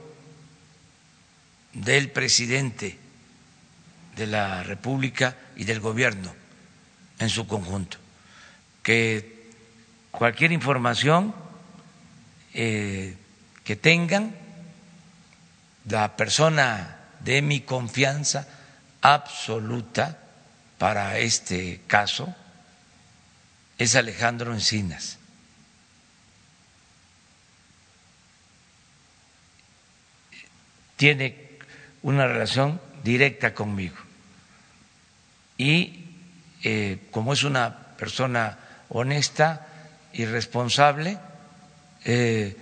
[1.73, 2.97] del presidente
[4.15, 6.33] de la República y del gobierno
[7.19, 7.97] en su conjunto.
[8.83, 9.49] Que
[10.11, 11.33] cualquier información
[12.53, 13.15] eh,
[13.63, 14.35] que tengan,
[15.85, 18.47] la persona de mi confianza
[19.01, 20.19] absoluta
[20.77, 22.35] para este caso
[23.77, 25.17] es Alejandro Encinas.
[30.95, 31.48] Tiene
[32.01, 33.95] una relación directa conmigo.
[35.57, 36.05] Y
[36.63, 38.57] eh, como es una persona
[38.89, 39.67] honesta
[40.13, 41.17] y responsable,
[42.05, 42.55] eh,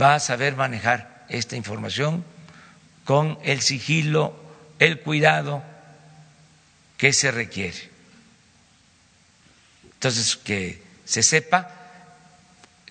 [0.00, 2.24] va a saber manejar esta información
[3.04, 4.34] con el sigilo,
[4.78, 5.62] el cuidado
[6.96, 7.90] que se requiere.
[9.94, 11.70] Entonces, que se sepa,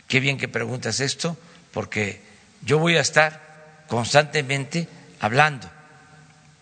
[0.08, 1.38] qué bien que preguntas esto,
[1.72, 2.22] porque
[2.64, 4.88] yo voy a estar constantemente
[5.20, 5.70] hablando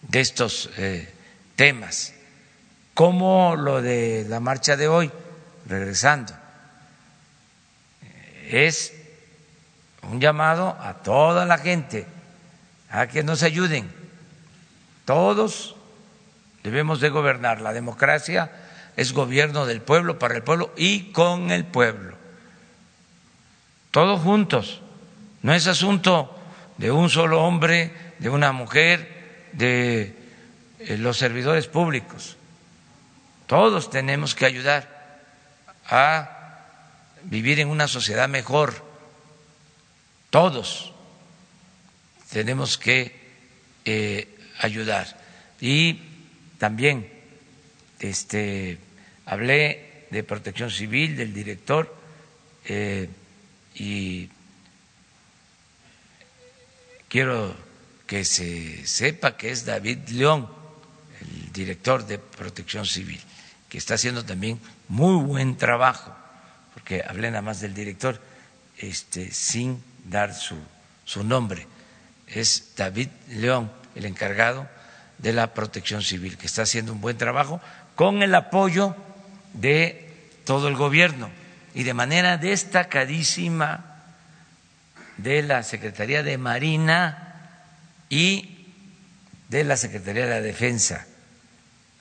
[0.02, 1.12] de estos eh,
[1.56, 2.14] temas,
[2.94, 5.12] como lo de la marcha de hoy,
[5.68, 6.34] regresando,
[8.50, 8.94] es
[10.04, 12.08] un llamado a toda la gente
[12.90, 13.92] a que nos ayuden.
[15.06, 15.76] Todos
[16.64, 17.62] debemos de gobernar.
[17.62, 18.52] La democracia
[18.96, 22.18] es gobierno del pueblo, para el pueblo y con el pueblo.
[23.92, 24.82] Todos juntos.
[25.42, 26.36] No es asunto
[26.78, 29.19] de un solo hombre, de una mujer,
[29.54, 30.16] de
[30.80, 32.38] eh, los servidores públicos.
[33.48, 34.88] Todos tenemos que ayudar
[35.86, 36.40] a
[37.24, 38.86] vivir en una sociedad mejor.
[40.30, 40.94] Todos
[42.32, 43.18] tenemos que
[43.86, 44.28] eh,
[44.60, 45.20] ayudar.
[45.60, 46.00] Y
[46.58, 47.12] también
[48.00, 48.78] este,
[49.26, 51.96] hablé de protección civil, del director,
[52.66, 53.10] eh,
[53.76, 54.30] y
[57.08, 57.56] quiero
[58.10, 60.50] que se sepa que es David León,
[61.22, 63.22] el director de protección civil,
[63.70, 66.12] que está haciendo también muy buen trabajo,
[66.74, 68.20] porque hablé nada más del director,
[68.80, 70.56] este, sin dar su,
[71.06, 71.68] su nombre.
[72.26, 74.68] Es David León, el encargado
[75.20, 77.62] de la protección civil, que está haciendo un buen trabajo
[77.94, 78.96] con el apoyo
[79.54, 81.30] de todo el gobierno
[81.76, 83.86] y de manera destacadísima
[85.18, 87.29] de la Secretaría de Marina
[88.10, 88.66] y
[89.48, 91.06] de la Secretaría de la Defensa,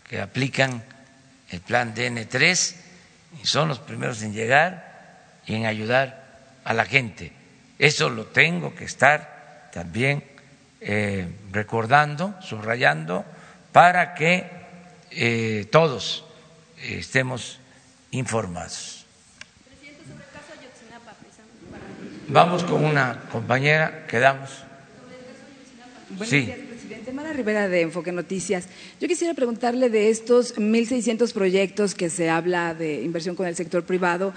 [0.09, 0.82] que aplican
[1.50, 2.74] el plan DN3
[3.42, 6.26] y son los primeros en llegar y en ayudar
[6.64, 7.32] a la gente.
[7.78, 10.24] Eso lo tengo que estar también
[10.80, 13.24] eh, recordando, subrayando,
[13.72, 14.50] para que
[15.11, 16.24] eh, todos
[16.82, 17.61] estemos
[18.11, 19.06] informados.
[22.28, 24.67] Vamos con una compañera, quedamos.
[26.11, 26.40] Buenos Sí.
[26.40, 27.04] días, presidente.
[27.04, 28.66] Tamara Rivera de Enfoque Noticias.
[28.98, 33.84] Yo quisiera preguntarle de estos 1.600 proyectos que se habla de inversión con el sector
[33.84, 34.32] privado,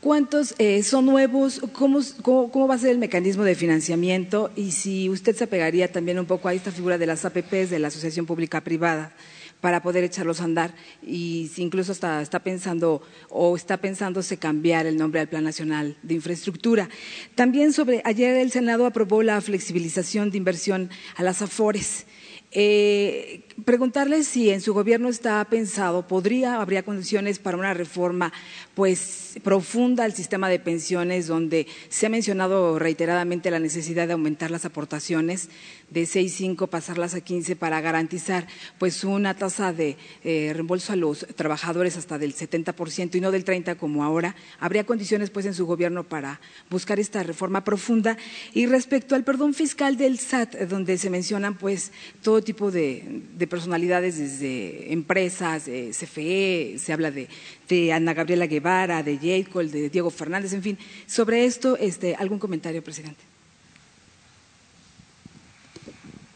[0.00, 1.60] ¿cuántos eh, son nuevos?
[1.72, 4.52] ¿Cómo, ¿Cómo, va a ser el mecanismo de financiamiento?
[4.54, 7.78] Y si usted se apegaría también un poco a esta figura de las APPs, de
[7.80, 9.12] la Asociación Pública Privada
[9.60, 14.96] para poder echarlos a andar y incluso está, está pensando o está pensándose cambiar el
[14.96, 16.88] nombre al Plan Nacional de Infraestructura.
[17.34, 22.06] También sobre, ayer el Senado aprobó la flexibilización de inversión a las AFORES.
[22.52, 28.32] Eh, preguntarle si en su gobierno está pensado, podría, habría condiciones para una reforma
[28.74, 34.50] pues profunda al sistema de pensiones, donde se ha mencionado reiteradamente la necesidad de aumentar
[34.50, 35.48] las aportaciones
[35.90, 38.46] de 6.5 pasarlas a 15 para garantizar
[38.78, 43.44] pues una tasa de eh, reembolso a los trabajadores hasta del 70% y no del
[43.44, 44.34] 30 como ahora.
[44.58, 46.40] Habría condiciones pues en su gobierno para
[46.70, 48.16] buscar esta reforma profunda
[48.52, 51.92] y respecto al perdón fiscal del SAT donde se mencionan pues
[52.22, 59.62] todo tipo de, personalidades desde empresas, CFE, se habla de, Ana Gabriela Guevara, de J.
[59.64, 60.78] de Diego Fernández, en fin.
[61.06, 63.22] Sobre esto, este, ¿algún comentario, presidente?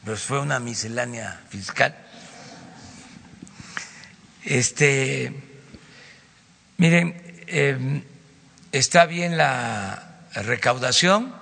[0.05, 1.95] Pues fue una miscelánea fiscal.
[4.45, 5.33] Este,
[6.79, 7.15] miren,
[7.47, 8.03] em,
[8.73, 11.35] está bien la recaudación,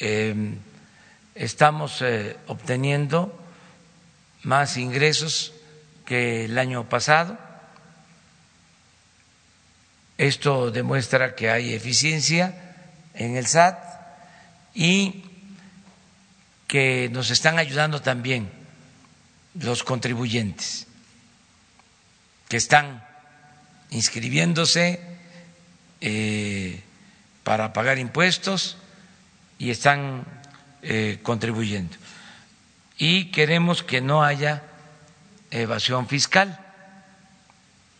[0.00, 0.56] em,
[1.34, 3.37] estamos eh, obteniendo
[4.42, 5.52] más ingresos
[6.04, 7.38] que el año pasado
[10.18, 12.74] esto demuestra que hay eficiencia
[13.14, 13.78] en el SAT
[14.74, 15.24] y
[16.66, 18.50] que nos están ayudando también
[19.54, 20.88] los contribuyentes
[22.48, 23.06] que están
[23.90, 25.00] inscribiéndose
[26.00, 26.82] eh,
[27.44, 28.76] para pagar impuestos
[29.58, 30.24] y están
[30.82, 31.96] eh, contribuyendo.
[32.98, 34.64] Y queremos que no haya
[35.50, 36.58] evasión fiscal,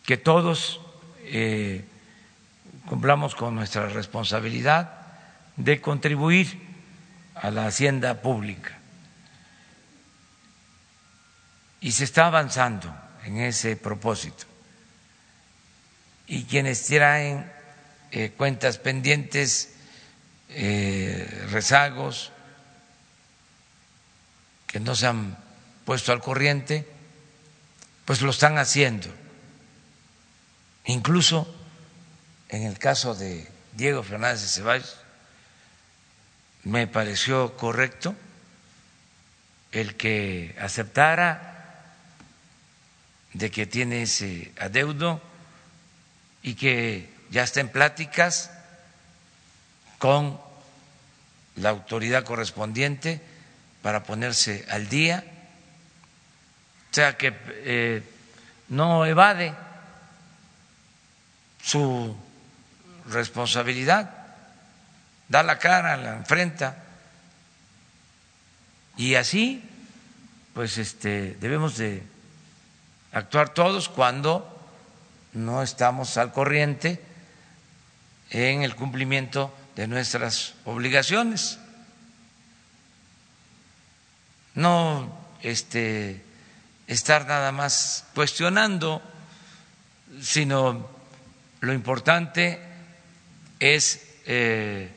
[0.05, 0.81] que todos
[1.23, 1.85] eh,
[2.85, 4.91] cumplamos con nuestra responsabilidad
[5.55, 6.59] de contribuir
[7.35, 8.77] a la hacienda pública.
[11.81, 12.93] Y se está avanzando
[13.23, 14.45] en ese propósito.
[16.27, 17.49] Y quienes traen
[18.11, 19.75] eh, cuentas pendientes,
[20.49, 22.31] eh, rezagos,
[24.69, 25.35] que no se han
[25.83, 26.87] puesto al corriente,
[28.05, 29.09] pues lo están haciendo.
[30.85, 31.51] Incluso
[32.49, 34.95] en el caso de Diego Fernández de Ceballos,
[36.63, 38.15] me pareció correcto
[39.71, 41.95] el que aceptara
[43.33, 45.19] de que tiene ese adeudo
[46.43, 48.51] y que ya está en pláticas
[49.97, 50.39] con
[51.55, 53.21] la autoridad correspondiente
[53.81, 55.23] para ponerse al día,
[56.91, 58.03] o sea que eh,
[58.69, 59.53] no evade
[61.63, 62.15] su
[63.09, 64.09] responsabilidad,
[65.27, 66.83] da la cara, la enfrenta.
[68.97, 69.63] Y así,
[70.53, 72.03] pues este, debemos de
[73.11, 74.55] actuar todos cuando
[75.33, 77.01] no estamos al corriente
[78.31, 81.59] en el cumplimiento de nuestras obligaciones.
[84.55, 86.21] No este,
[86.87, 89.01] estar nada más cuestionando,
[90.21, 90.89] sino
[91.61, 92.59] lo importante
[93.59, 94.89] es eh,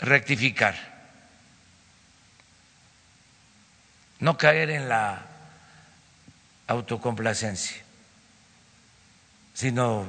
[0.00, 0.74] rectificar,
[4.20, 5.26] no caer en la
[6.66, 7.82] autocomplacencia,
[9.54, 10.06] sino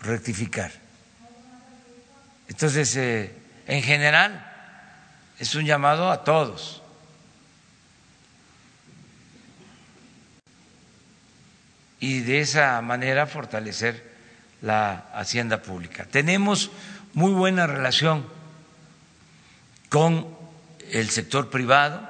[0.00, 0.72] rectificar.
[2.48, 3.32] Entonces, eh,
[3.66, 4.46] en general,
[5.38, 6.79] es un llamado a todos.
[12.00, 14.10] Y de esa manera fortalecer
[14.62, 16.06] la hacienda pública.
[16.10, 16.70] Tenemos
[17.14, 18.26] muy buena relación
[19.88, 20.26] con
[20.92, 22.08] el sector privado,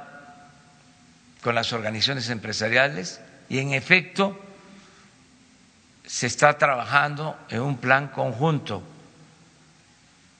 [1.42, 4.38] con las organizaciones empresariales y en efecto
[6.06, 8.82] se está trabajando en un plan conjunto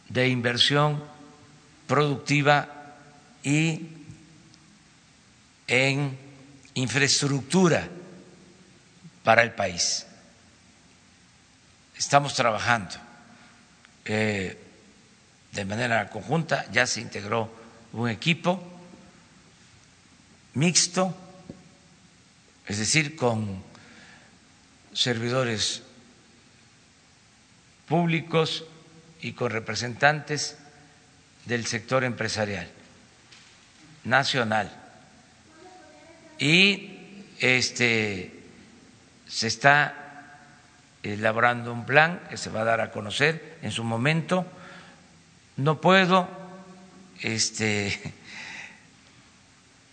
[0.09, 1.03] de inversión
[1.87, 2.69] productiva
[3.43, 3.89] y
[5.67, 6.19] en
[6.75, 7.89] infraestructura
[9.25, 10.07] para el país.
[11.97, 12.97] Estamos trabajando
[14.05, 14.59] eh,
[15.53, 17.53] de manera conjunta, ya se integró
[17.93, 18.63] un equipo
[20.55, 21.15] mixto,
[22.67, 23.63] es decir, con
[24.93, 25.83] servidores
[27.87, 28.65] públicos
[29.21, 30.57] y con representantes
[31.45, 32.69] del sector empresarial
[34.05, 34.71] nacional.
[36.39, 36.97] Y
[37.39, 38.40] este
[39.31, 39.95] se está
[41.03, 44.45] elaborando un plan que se va a dar a conocer en su momento.
[45.57, 46.29] No puedo
[47.21, 47.89] este,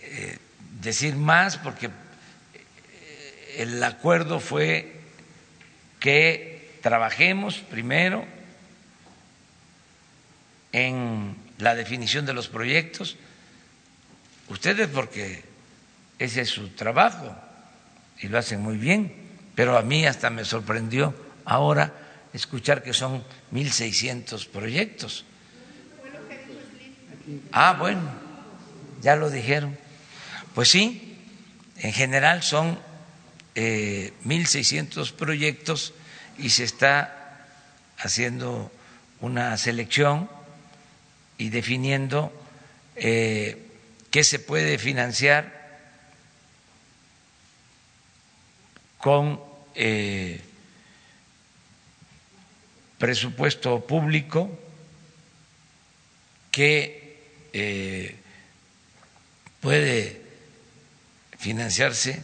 [0.01, 0.37] eh,
[0.81, 5.01] decir más porque eh, el acuerdo fue
[5.99, 8.25] que trabajemos primero
[10.71, 13.17] en la definición de los proyectos,
[14.49, 15.43] ustedes porque
[16.19, 17.35] ese es su trabajo
[18.19, 19.13] y lo hacen muy bien,
[19.57, 21.91] pero a mí hasta me sorprendió ahora
[22.31, 25.25] escuchar que son 1.600 proyectos.
[27.51, 28.03] Ah, bueno,
[29.01, 29.75] ya lo dijeron.
[30.53, 31.17] Pues sí,
[31.77, 32.77] en general son
[33.55, 35.95] eh, 1.600 proyectos
[36.37, 37.47] y se está
[37.97, 38.71] haciendo
[39.21, 40.29] una selección
[41.39, 42.31] y definiendo
[42.95, 43.57] eh,
[44.11, 45.56] qué se puede financiar
[48.99, 49.39] con
[49.75, 50.41] eh,
[52.97, 54.49] presupuesto público,
[56.51, 58.15] que eh,
[59.61, 60.21] puede
[61.37, 62.23] financiarse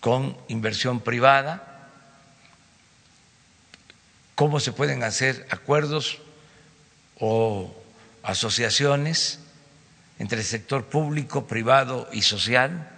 [0.00, 1.88] con inversión privada,
[4.34, 6.18] cómo se pueden hacer acuerdos
[7.20, 7.74] o
[8.22, 9.40] asociaciones
[10.18, 12.97] entre el sector público, privado y social.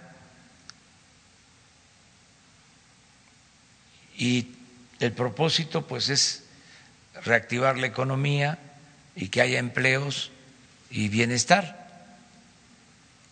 [4.21, 4.49] Y
[4.99, 6.43] el propósito pues es
[7.23, 8.59] reactivar la economía
[9.15, 10.29] y que haya empleos
[10.91, 12.15] y bienestar.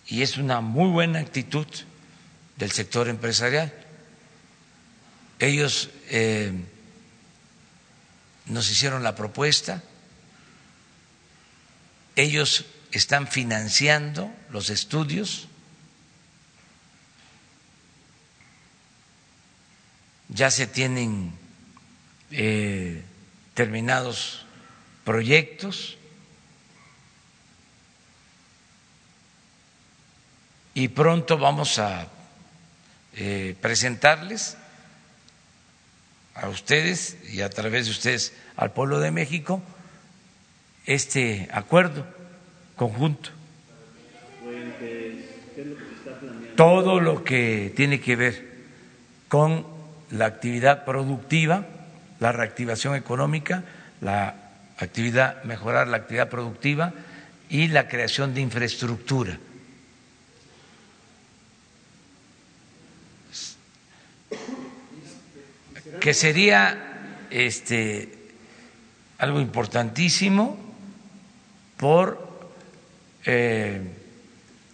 [0.07, 1.67] Y es una muy buena actitud
[2.57, 3.71] del sector empresarial.
[5.37, 6.51] Ellos eh,
[8.47, 9.83] nos hicieron la propuesta
[12.19, 15.47] ellos están financiando los estudios,
[20.29, 21.33] ya se tienen
[22.31, 23.03] eh,
[23.55, 24.45] terminados
[25.03, 25.97] proyectos
[30.75, 32.07] y pronto vamos a
[33.15, 34.55] eh, presentarles
[36.35, 39.61] a ustedes y a través de ustedes al pueblo de México
[40.85, 42.05] este acuerdo
[42.75, 43.31] conjunto.
[46.55, 48.49] Todo lo que tiene que ver
[49.27, 49.78] con
[50.11, 51.65] la actividad productiva,
[52.19, 53.63] la reactivación económica,
[54.01, 54.35] la
[54.77, 56.93] actividad, mejorar la actividad productiva
[57.49, 59.37] y la creación de infraestructura.
[65.99, 68.15] Que sería este
[69.17, 70.57] algo importantísimo
[71.75, 72.29] por
[73.25, 73.81] eh,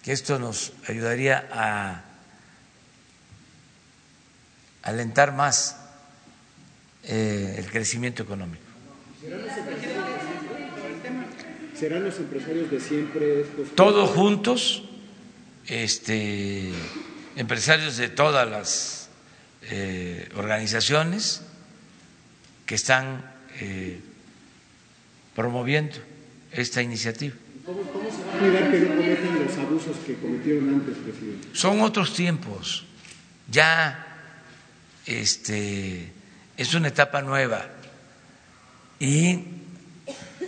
[0.04, 2.05] que esto nos ayudaría a
[4.86, 5.78] alentar más
[7.04, 8.64] eh, el crecimiento económico.
[11.78, 13.44] ¿Serán los empresarios de siempre?
[13.76, 14.84] Todos juntos,
[15.68, 16.72] este,
[17.36, 19.10] empresarios de todas las
[19.64, 21.42] eh, organizaciones
[22.66, 23.34] que están
[25.36, 25.96] promoviendo
[26.52, 27.36] esta iniciativa.
[27.66, 31.48] ¿Cómo, se va a cuidar que no cometen los abusos que cometieron antes, presidente?
[31.54, 32.86] Son otros tiempos.
[33.50, 34.15] Ya
[35.06, 36.12] este,
[36.58, 37.66] es una etapa nueva
[39.00, 39.44] y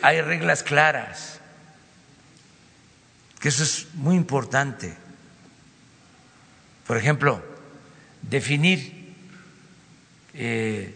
[0.02, 1.40] hay reglas claras,
[3.40, 4.94] que eso es muy importante.
[6.86, 7.44] Por ejemplo,
[8.22, 9.16] definir
[10.34, 10.96] eh,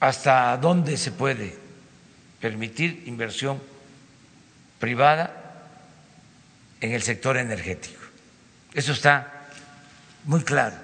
[0.00, 1.56] hasta dónde se puede
[2.40, 3.60] permitir inversión
[4.78, 5.68] privada
[6.80, 8.00] en el sector energético.
[8.72, 9.39] Eso está
[10.24, 10.76] muy claro,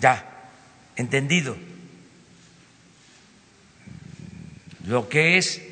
[0.00, 0.50] ya,
[0.96, 1.56] entendido.
[4.86, 5.62] Lo que es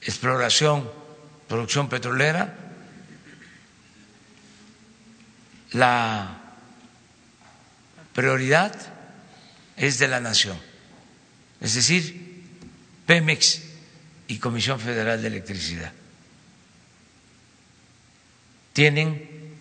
[0.00, 0.90] exploración,
[1.48, 2.56] producción petrolera,
[5.72, 6.38] la
[8.12, 8.74] prioridad
[9.76, 10.72] es de la nación
[11.62, 12.42] es decir,
[13.06, 13.62] Pemex
[14.26, 15.92] y Comisión Federal de Electricidad.
[18.72, 19.54] Tienen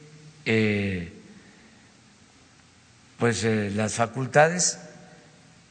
[0.43, 1.13] eh,
[3.21, 4.79] pues eh, las facultades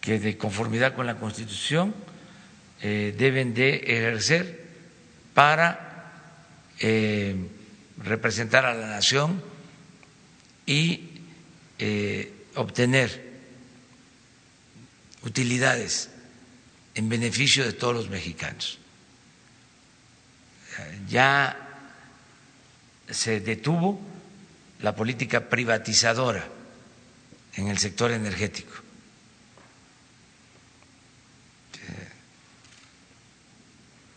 [0.01, 1.93] que de conformidad con la Constitución
[2.81, 4.69] eh, deben de ejercer
[5.35, 5.89] para
[7.99, 9.43] representar a la nación
[10.65, 11.11] y
[12.55, 13.41] obtener
[15.23, 16.09] utilidades
[16.95, 18.79] en beneficio de todos los mexicanos.
[21.09, 21.57] Ya
[23.11, 24.01] se detuvo
[24.83, 26.60] la política privatizadora
[27.57, 28.75] en el sector energético.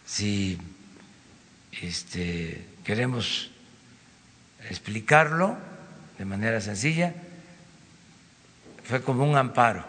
[0.06, 0.60] Si
[1.82, 3.50] este, queremos
[4.70, 5.58] explicarlo
[6.20, 7.16] de manera sencilla,
[8.84, 9.84] fue como un amparo,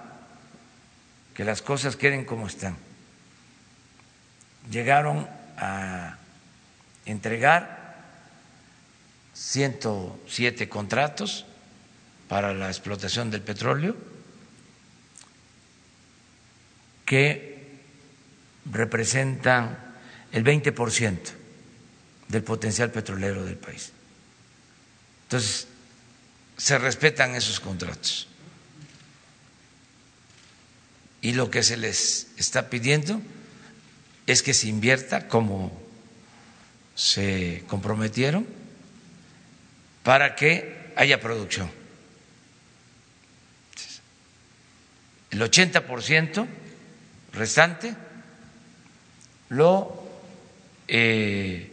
[1.34, 2.76] que las cosas queden como están.
[4.70, 5.28] Llegaron
[5.58, 6.16] a
[7.04, 7.96] entregar
[9.34, 11.44] 107 contratos
[12.34, 13.94] para la explotación del petróleo
[17.06, 17.78] que
[18.72, 19.78] representan
[20.32, 21.16] el 20%
[22.26, 23.92] del potencial petrolero del país.
[25.26, 25.68] Entonces,
[26.56, 28.26] se respetan esos contratos.
[31.20, 33.22] Y lo que se les está pidiendo
[34.26, 35.70] es que se invierta como
[36.96, 38.44] se comprometieron
[40.02, 41.83] para que haya producción.
[45.34, 46.46] El 80%
[47.32, 47.92] restante
[49.48, 50.08] lo
[50.86, 51.72] eh,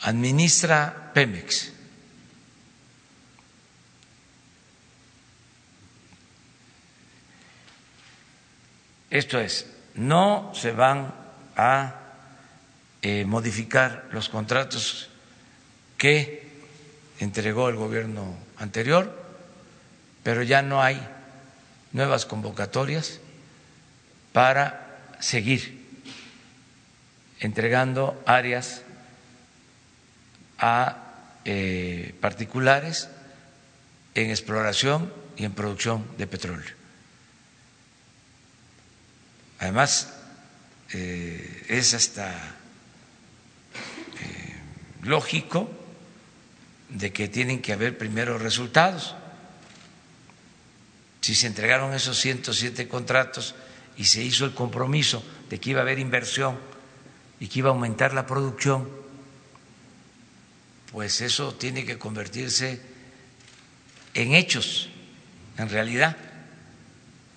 [0.00, 1.72] administra Pemex.
[9.10, 11.14] Esto es, no se van
[11.54, 12.00] a
[13.00, 15.08] eh, modificar los contratos
[15.98, 16.48] que
[17.20, 19.22] entregó el gobierno anterior,
[20.24, 21.13] pero ya no hay
[21.94, 23.20] nuevas convocatorias
[24.34, 25.80] para seguir
[27.40, 28.82] entregando áreas
[30.58, 30.98] a
[31.44, 33.08] eh, particulares
[34.14, 36.74] en exploración y en producción de petróleo.
[39.58, 40.12] Además,
[40.92, 42.30] eh, es hasta
[44.20, 44.56] eh,
[45.02, 45.70] lógico
[46.88, 49.14] de que tienen que haber primeros resultados.
[51.24, 53.54] Si se entregaron esos 107 contratos
[53.96, 56.58] y se hizo el compromiso de que iba a haber inversión
[57.40, 58.86] y que iba a aumentar la producción,
[60.92, 62.78] pues eso tiene que convertirse
[64.12, 64.90] en hechos,
[65.56, 66.14] en realidad.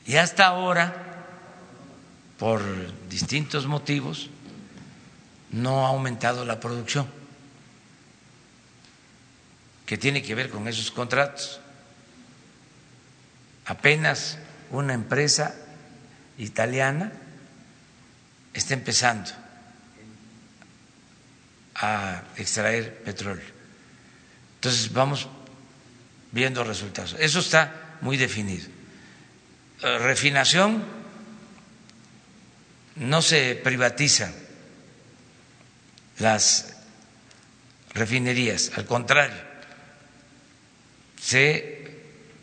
[0.05, 1.23] Y hasta ahora
[2.37, 2.61] por
[3.07, 4.29] distintos motivos,
[5.49, 7.07] no ha aumentado la producción,
[9.85, 11.61] que tiene que ver con esos contratos.
[13.67, 14.37] Apenas
[14.71, 15.53] una empresa
[16.37, 17.11] italiana
[18.53, 19.29] está empezando
[21.75, 23.45] a extraer petróleo.
[24.55, 25.27] Entonces vamos
[26.31, 27.15] viendo resultados.
[27.19, 28.67] Eso está muy definido.
[29.83, 30.83] Eh, refinación
[32.95, 34.33] no se privatizan
[36.19, 36.73] las
[37.93, 39.37] refinerías, al contrario,
[41.21, 41.91] se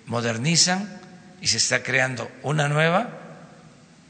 [0.06, 1.00] modernizan
[1.44, 3.06] y se está creando una nueva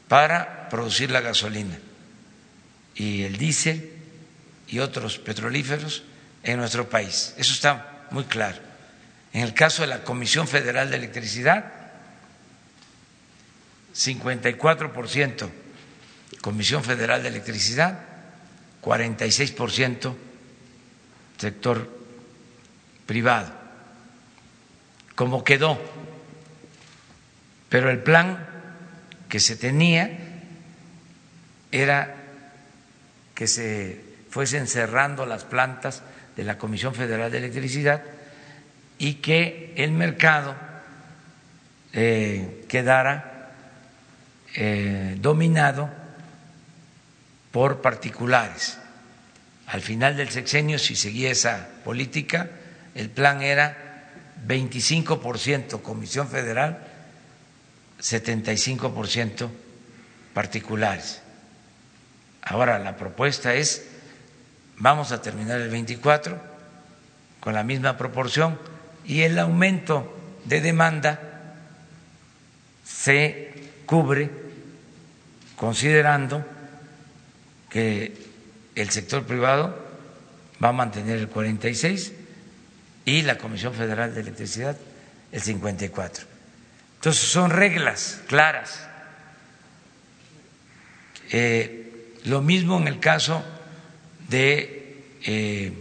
[0.07, 1.77] para producir la gasolina
[2.95, 3.91] y el diésel
[4.69, 6.03] y otros petrolíferos
[6.43, 7.33] en nuestro país.
[7.37, 8.57] Eso está muy claro.
[9.33, 11.73] En el caso de la Comisión Federal de Electricidad,
[13.91, 15.51] 54 por ciento
[16.39, 17.99] Comisión Federal de Electricidad,
[18.81, 20.15] 46%
[21.37, 21.99] sector
[23.05, 23.51] privado,
[25.15, 26.04] como quedó.
[27.75, 28.37] Pero el plan
[29.27, 30.09] que se tenía
[31.73, 32.15] era
[33.33, 36.01] que se fuesen cerrando las plantas
[36.37, 38.01] de la Comisión Federal de Electricidad
[38.97, 40.55] y que el mercado
[41.91, 43.51] eh, quedara
[44.55, 45.89] eh, dominado
[47.51, 48.77] por particulares.
[49.67, 52.51] Al final del sexenio, si seguía esa política,
[52.95, 53.75] el plan era
[54.47, 56.94] 25% Comisión Federal,
[57.99, 59.49] 75%
[60.33, 61.21] particulares.
[62.41, 63.85] Ahora la propuesta es,
[64.77, 66.39] vamos a terminar el 24
[67.39, 68.59] con la misma proporción
[69.05, 70.15] y el aumento
[70.45, 71.19] de demanda
[72.83, 73.53] se
[73.85, 74.29] cubre
[75.55, 76.45] considerando
[77.69, 78.15] que
[78.75, 79.77] el sector privado
[80.63, 82.13] va a mantener el 46
[83.05, 84.77] y la Comisión Federal de Electricidad
[85.31, 86.34] el 54.
[87.05, 88.87] Entonces son reglas claras.
[91.29, 93.45] Eh, lo mismo en el caso
[94.27, 95.71] de eh,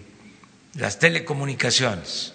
[0.75, 2.35] las telecomunicaciones.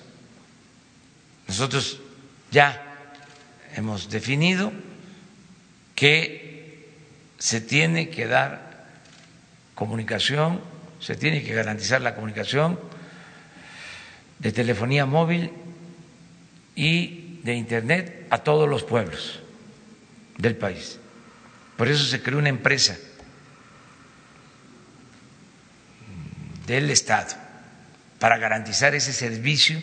[1.47, 2.01] Nosotros
[2.49, 3.13] ya
[3.75, 4.73] hemos definido
[5.93, 6.89] que
[7.37, 8.87] se tiene que dar
[9.75, 10.61] comunicación,
[10.99, 12.79] se tiene que garantizar la comunicación
[14.39, 15.51] de telefonía móvil
[16.75, 19.39] y de Internet a todos los pueblos
[20.37, 20.99] del país.
[21.77, 22.97] Por eso se creó una empresa
[26.67, 27.35] del Estado
[28.19, 29.81] para garantizar ese servicio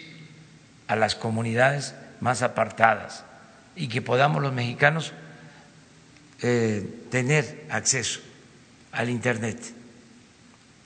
[0.86, 3.24] a las comunidades más apartadas
[3.74, 5.12] y que podamos los mexicanos
[6.42, 8.20] eh, tener acceso
[8.92, 9.58] al Internet.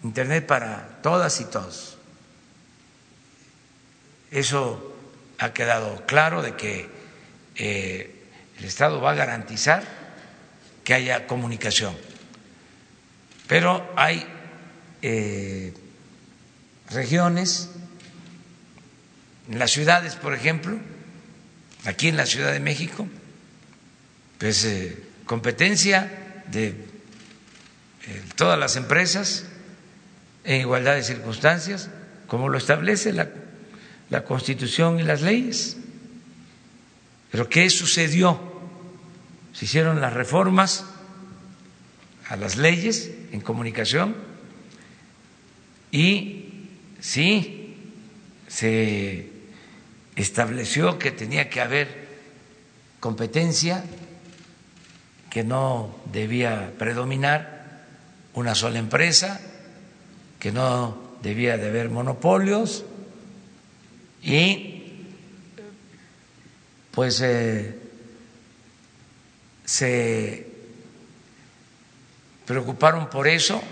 [0.03, 1.99] Internet para todas y todos.
[4.31, 4.89] Eso
[5.41, 6.86] ha quedado claro de que
[7.57, 8.14] eh,
[8.59, 9.82] el Estado va a garantizar
[10.84, 11.97] que haya comunicación.
[13.49, 14.26] Pero hay
[15.01, 15.72] eh,
[16.91, 17.70] regiones,
[19.51, 20.78] las ciudades, por ejemplo,
[21.86, 23.09] aquí en la Ciudad de México,
[24.36, 26.86] pues eh, competencia de
[28.36, 29.45] todas las empresas
[30.45, 31.88] en igualdad de circunstancias,
[32.26, 33.28] como lo establece la,
[34.11, 35.76] la Constitución y las leyes.
[37.30, 38.38] Pero ¿qué sucedió?
[39.52, 40.84] Se hicieron las reformas
[42.28, 44.14] a las leyes en comunicación
[45.92, 46.68] y
[47.00, 47.76] sí,
[48.48, 49.28] se
[50.16, 52.08] estableció que tenía que haber
[53.00, 53.84] competencia,
[55.30, 57.86] que no debía predominar
[58.34, 59.40] una sola empresa,
[60.38, 62.84] que no debía de haber monopolios
[64.23, 65.07] y
[66.91, 67.79] pues eh,
[69.64, 70.47] se
[72.47, 73.62] preocuparon por eso,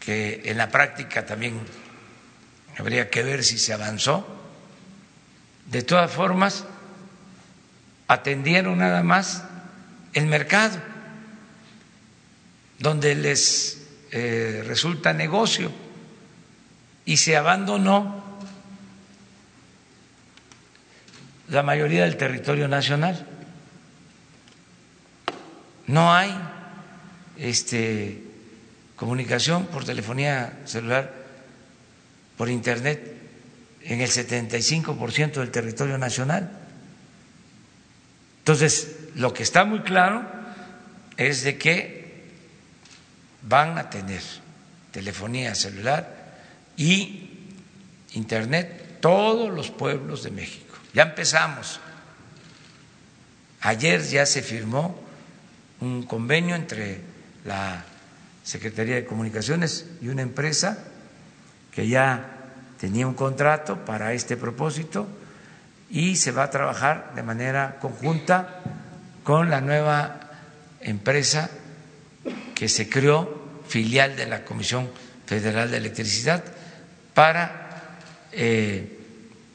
[0.00, 1.60] que en la práctica también
[2.76, 4.26] habría que ver si se avanzó.
[5.66, 6.64] De todas formas,
[8.08, 9.44] atendieron nada más
[10.12, 10.78] el mercado,
[12.78, 15.70] donde les eh, resulta negocio
[17.04, 18.23] y se abandonó
[21.48, 23.26] la mayoría del territorio nacional.
[25.86, 26.34] No hay
[27.36, 28.22] este,
[28.96, 31.12] comunicación por telefonía celular,
[32.36, 33.14] por internet,
[33.82, 36.50] en el 75% del territorio nacional.
[38.38, 40.24] Entonces, lo que está muy claro
[41.16, 42.04] es de que
[43.42, 44.22] van a tener
[44.90, 46.38] telefonía celular
[46.76, 47.30] y
[48.12, 50.63] internet todos los pueblos de México.
[50.94, 51.80] Ya empezamos.
[53.60, 54.96] Ayer ya se firmó
[55.80, 57.00] un convenio entre
[57.44, 57.84] la
[58.44, 60.78] Secretaría de Comunicaciones y una empresa
[61.72, 62.30] que ya
[62.78, 65.08] tenía un contrato para este propósito
[65.90, 68.60] y se va a trabajar de manera conjunta
[69.24, 70.20] con la nueva
[70.80, 71.50] empresa
[72.54, 74.90] que se creó, filial de la Comisión
[75.26, 76.44] Federal de Electricidad,
[77.14, 77.96] para
[78.32, 78.93] eh,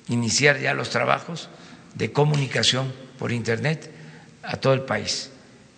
[0.09, 1.49] iniciar ya los trabajos
[1.95, 3.89] de comunicación por Internet
[4.43, 5.31] a todo el país.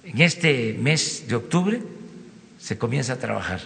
[0.03, 1.81] En este mes de octubre
[2.59, 3.61] se comienza a trabajar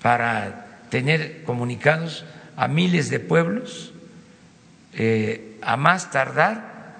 [0.00, 2.24] para tener comunicados
[2.56, 3.92] a miles de pueblos
[4.94, 6.96] eh, a más tardar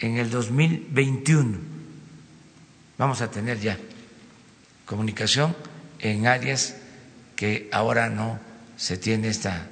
[0.00, 1.58] en el 2021
[2.98, 3.76] vamos a tener ya
[4.84, 5.56] comunicación
[5.98, 6.76] en áreas
[7.34, 8.38] que ahora no
[8.76, 9.66] se tiene esta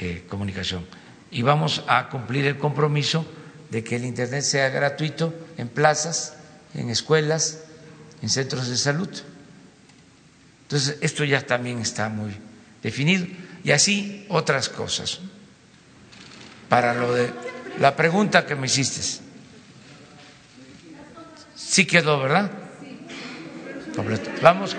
[0.00, 0.86] eh, comunicación.
[1.30, 3.26] Y vamos a cumplir el compromiso
[3.70, 6.36] de que el Internet sea gratuito en plazas,
[6.74, 7.64] en escuelas,
[8.22, 9.08] en centros de salud.
[10.62, 12.32] Entonces, esto ya también está muy
[12.82, 13.26] definido.
[13.64, 15.20] Y así otras cosas.
[16.68, 17.30] Para lo de
[17.78, 19.22] la pregunta que me hiciste.
[21.54, 22.50] Sí quedó, ¿verdad?
[23.94, 24.30] Completo.
[24.42, 24.76] Vamos.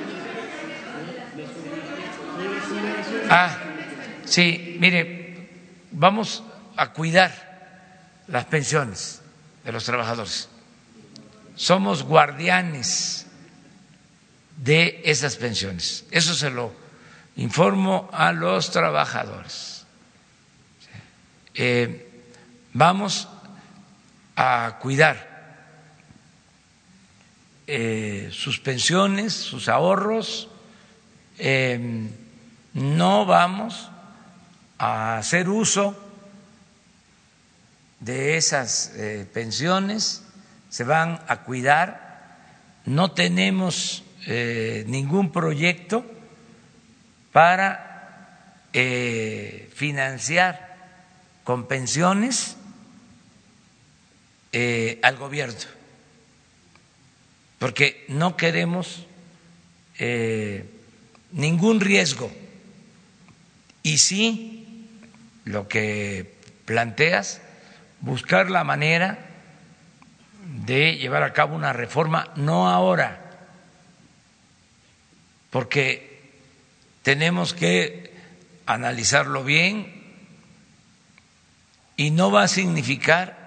[3.30, 3.65] Ah,
[4.26, 5.50] sí, mire,
[5.92, 6.44] vamos
[6.76, 9.22] a cuidar las pensiones
[9.64, 10.50] de los trabajadores.
[11.56, 13.26] Somos guardianes
[14.58, 16.06] de esas pensiones.
[16.12, 16.74] Eso se lo
[17.38, 19.86] informo a los trabajadores.
[21.54, 22.10] Eh,
[22.74, 23.28] vamos
[24.36, 25.36] a cuidar
[27.68, 30.50] eh, sus pensiones, sus ahorros,
[31.38, 32.10] eh,
[32.74, 33.90] no vamos
[34.78, 35.96] a hacer uso
[38.00, 40.24] de esas eh, pensiones,
[40.70, 42.38] se van a cuidar,
[42.86, 46.04] no tenemos ningún proyecto
[47.32, 48.72] para
[49.76, 50.78] financiar
[51.44, 52.56] con pensiones
[55.04, 55.76] al gobierno.
[57.60, 59.06] Porque no queremos
[59.98, 60.66] eh,
[61.32, 62.32] ningún riesgo.
[63.82, 64.55] Y sí
[65.46, 66.36] lo que
[66.66, 67.42] planteas,
[68.02, 69.20] buscar la manera
[70.66, 73.22] de llevar a cabo una reforma, no ahora,
[75.52, 76.34] porque
[77.04, 78.14] tenemos que
[78.66, 80.04] analizarlo bien
[81.96, 83.46] y no va a significar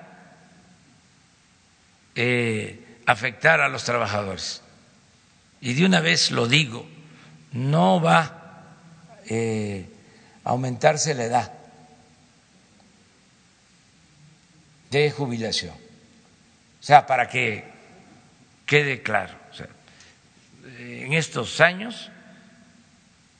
[2.15, 4.63] eh, afectar a los trabajadores.
[5.61, 6.89] Y de una vez lo digo,
[7.53, 8.65] no va
[9.27, 9.89] eh,
[10.45, 11.58] a aumentarse la edad
[14.91, 15.75] de jubilación.
[15.75, 17.65] O sea, para que
[18.67, 19.35] quede claro,
[20.79, 22.11] en estos años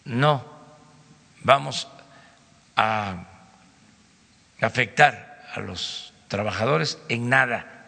[0.05, 0.45] no
[1.43, 1.89] vamos
[2.77, 3.27] a
[4.61, 7.87] afectar a los trabajadores en nada.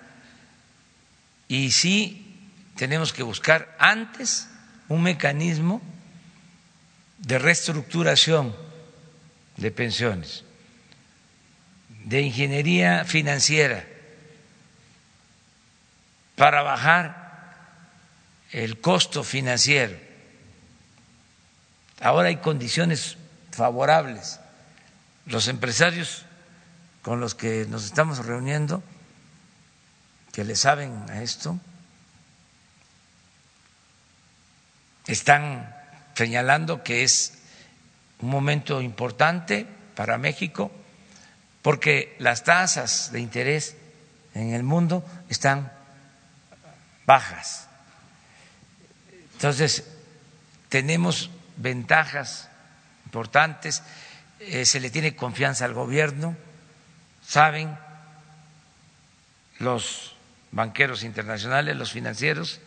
[1.48, 4.48] Y sí tenemos que buscar antes
[4.88, 5.82] un mecanismo
[7.18, 8.54] de reestructuración
[9.56, 10.44] de pensiones,
[12.10, 13.86] de ingeniería financiera,
[16.34, 17.54] para bajar
[18.50, 19.96] el costo financiero.
[22.00, 23.16] Ahora hay condiciones
[23.52, 24.40] favorables.
[25.26, 26.24] Los empresarios
[27.02, 28.82] con los que nos estamos reuniendo,
[30.32, 31.60] que le saben a esto,
[35.06, 35.76] están
[36.14, 37.34] señalando que es
[38.18, 40.72] un momento importante para México
[41.62, 43.76] porque las tasas de interés
[44.34, 45.72] en el mundo están
[47.06, 47.68] bajas.
[49.34, 49.84] Entonces,
[50.68, 52.48] tenemos ventajas
[53.06, 53.82] importantes,
[54.38, 56.36] eh, se le tiene confianza al gobierno
[57.30, 57.78] saben
[59.60, 60.16] los
[60.50, 62.60] banqueros internacionales, los financieros,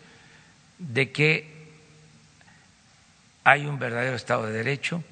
[0.77, 1.69] de que
[3.43, 5.03] hay un verdadero Estado de Derecho,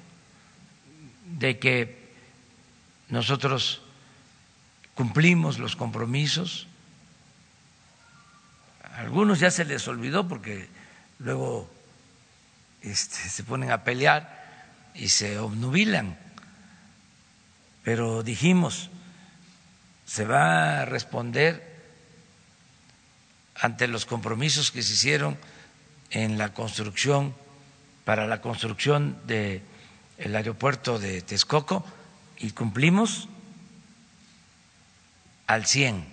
[1.26, 2.01] de que
[3.12, 3.82] nosotros
[4.94, 6.66] cumplimos los compromisos.
[8.82, 10.66] A algunos ya se les olvidó porque
[11.18, 11.70] luego
[12.80, 16.18] este, se ponen a pelear y se obnubilan,
[17.84, 18.88] pero dijimos
[20.06, 21.70] se va a responder
[23.54, 25.38] ante los compromisos que se hicieron
[26.10, 27.34] en la construcción,
[28.04, 29.62] para la construcción del
[30.34, 31.84] aeropuerto de Texcoco
[32.42, 33.28] y cumplimos
[35.46, 36.04] al 100.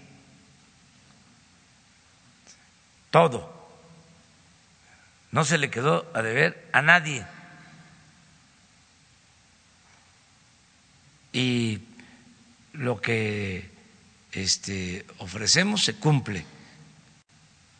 [3.09, 3.57] Todo.
[5.31, 7.25] No se le quedó a deber a nadie.
[11.33, 11.79] Y
[12.73, 13.69] lo que
[14.31, 16.45] este, ofrecemos se cumple.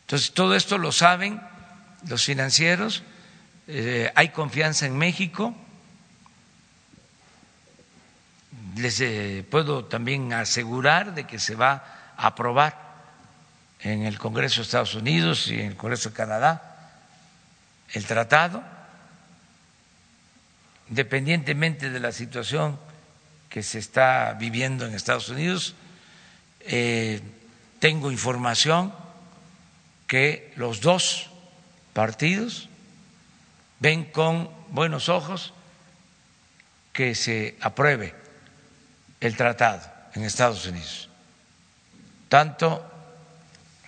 [0.02, 1.40] Entonces, todo esto lo saben
[2.08, 3.02] los financieros,
[3.68, 5.54] eh, hay confianza en México.
[8.80, 11.84] Les eh, puedo también asegurar de que se va
[12.16, 12.74] a aprobar
[13.80, 16.92] en el Congreso de Estados Unidos y en el Congreso de Canadá
[17.92, 18.62] el tratado,
[20.88, 22.78] independientemente de la situación
[23.50, 25.74] que se está viviendo en Estados Unidos,
[26.60, 27.20] eh,
[27.80, 28.94] tengo información
[30.06, 31.28] que los dos
[31.92, 32.70] partidos
[33.78, 35.52] ven con buenos ojos
[36.94, 38.29] que se apruebe
[39.20, 39.82] el tratado
[40.14, 41.08] en Estados Unidos.
[42.28, 42.90] Tanto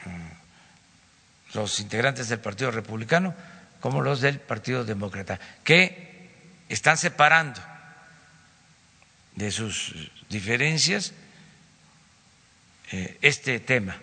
[0.05, 3.35] mm, los integrantes del Partido Republicano
[3.81, 6.31] como los del Partido Demócrata, que
[6.69, 7.61] están separando
[9.35, 11.13] de sus diferencias
[12.93, 13.97] eh, este tema,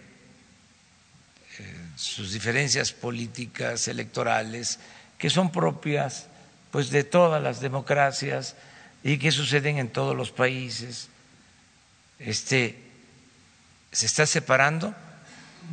[1.60, 4.80] eh, sus diferencias políticas, electorales,
[5.18, 6.28] que son propias
[6.72, 8.56] pues de todas las democracias
[9.04, 11.10] y que suceden en todos los países.
[12.20, 12.78] Este
[13.92, 14.94] se está separando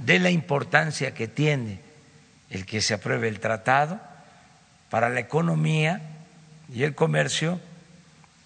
[0.05, 1.81] de la importancia que tiene
[2.51, 4.01] el que se apruebe el tratado
[4.91, 6.01] para la economía
[6.73, 7.61] y el comercio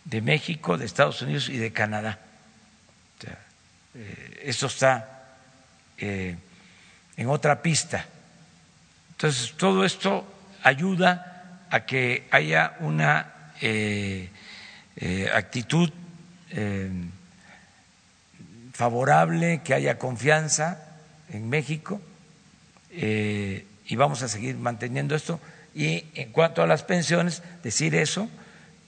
[0.04, 2.18] de México, de Estados Unidos y de Canadá.
[3.92, 5.36] Eh, esto está
[5.98, 6.36] eh,
[7.16, 8.06] en otra pista.
[9.12, 10.26] Entonces, todo esto
[10.62, 14.30] ayuda a que haya una eh,
[15.34, 15.90] actitud
[18.80, 20.78] favorable, que haya confianza
[21.28, 22.00] en México
[22.90, 25.38] y vamos a seguir manteniendo esto.
[25.74, 28.30] Y en cuanto a las pensiones, decir eso,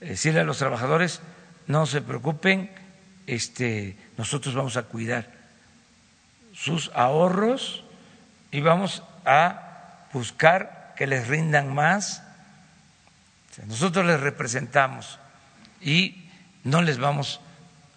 [0.01, 1.20] decirle a los trabajadores,
[1.66, 2.70] no se preocupen,
[3.26, 5.30] este, nosotros vamos a cuidar
[6.55, 7.84] sus ahorros
[8.51, 12.22] y vamos a buscar que les rindan más.
[13.66, 15.18] Nosotros les representamos
[15.82, 16.30] y
[16.64, 17.43] no les vamos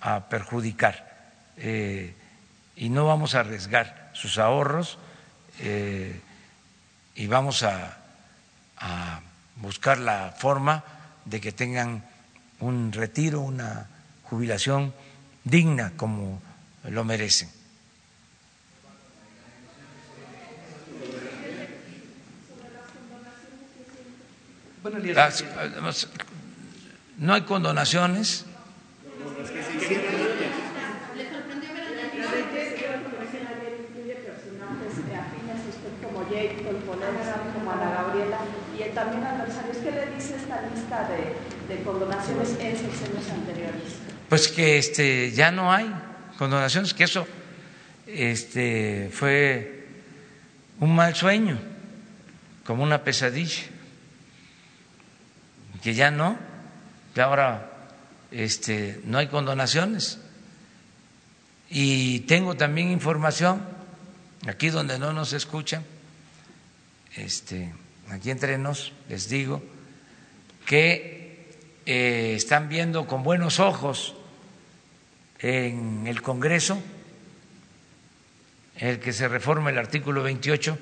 [0.02, 1.15] a perjudicar
[1.58, 2.14] eh,
[2.76, 4.98] y no vamos a arriesgar sus ahorros
[5.60, 6.20] eh,
[7.16, 7.98] y vamos a,
[8.78, 9.22] a
[9.58, 10.84] buscar la forma
[11.26, 12.04] de que tengan
[12.60, 13.88] un retiro, una
[14.24, 14.94] jubilación
[15.44, 16.42] digna como
[16.84, 17.50] lo merecen.
[27.18, 28.46] no hay condonaciones.
[37.54, 38.40] como Ana Gabriela
[38.78, 38.84] y
[39.84, 42.76] ¿Qué le dice esta lista de, condonaciones en
[43.34, 43.84] anteriores?
[44.30, 45.94] Pues que este, ya no hay
[46.40, 47.28] condonaciones, que eso
[48.08, 49.88] este, fue
[50.80, 51.60] un mal sueño,
[52.66, 53.64] como una pesadilla,
[55.84, 56.38] que ya no,
[57.14, 57.72] que ahora
[58.32, 60.20] este, no hay condonaciones.
[61.70, 63.62] Y tengo también información,
[64.48, 65.84] aquí donde no nos escuchan,
[67.16, 67.72] este,
[68.10, 69.64] aquí entre nos, les digo,
[70.66, 71.50] que
[71.86, 74.16] eh, están viendo con buenos ojos
[75.40, 76.82] en el Congreso
[78.78, 80.78] el que se reforme el artículo 28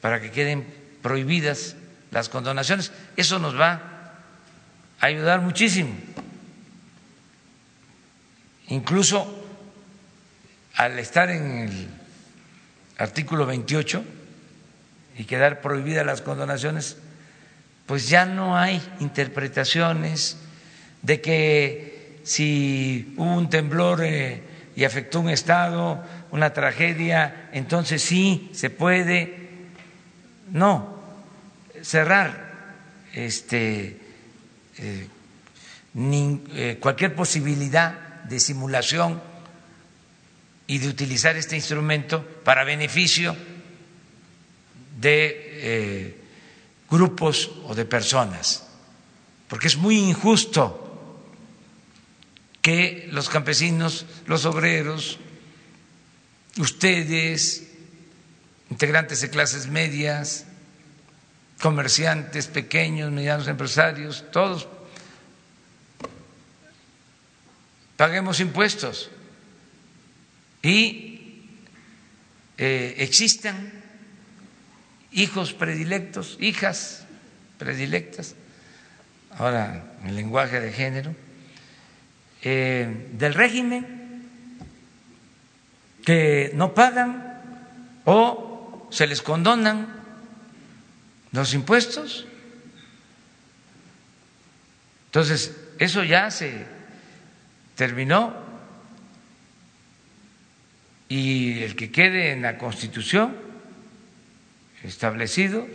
[0.00, 0.66] para que queden
[1.00, 1.76] prohibidas
[2.10, 2.92] las condonaciones.
[3.16, 3.72] Eso nos va
[5.00, 5.94] a ayudar muchísimo.
[8.68, 9.44] Incluso
[10.74, 11.88] al estar en el
[12.98, 14.04] artículo 28
[15.16, 16.96] y quedar prohibidas las condonaciones,
[17.86, 20.38] pues ya no hay interpretaciones
[21.02, 24.42] de que si hubo un temblor eh,
[24.74, 29.40] y afectó un Estado, una tragedia, entonces sí se puede.
[30.50, 31.00] No,
[31.82, 32.52] cerrar
[33.12, 33.96] este,
[34.78, 35.08] eh,
[35.94, 39.20] eh, cualquier posibilidad de simulación
[40.66, 43.36] y de utilizar este instrumento para beneficio
[45.02, 46.16] de eh,
[46.88, 48.62] grupos o de personas,
[49.48, 50.78] porque es muy injusto
[52.62, 55.18] que los campesinos, los obreros,
[56.58, 57.66] ustedes,
[58.70, 60.46] integrantes de clases medias,
[61.60, 64.68] comerciantes pequeños, medianos empresarios, todos
[67.96, 69.10] paguemos impuestos.
[70.62, 71.50] Y
[72.56, 73.81] eh, existan
[75.12, 77.04] hijos predilectos, hijas
[77.58, 78.34] predilectas,
[79.30, 81.14] ahora en lenguaje de género,
[82.42, 84.02] eh, del régimen
[86.04, 87.40] que no pagan
[88.04, 89.86] o se les condonan
[91.30, 92.26] los impuestos.
[95.06, 96.66] Entonces, eso ya se
[97.76, 98.34] terminó
[101.08, 103.36] y el que quede en la Constitución
[104.82, 105.66] establecido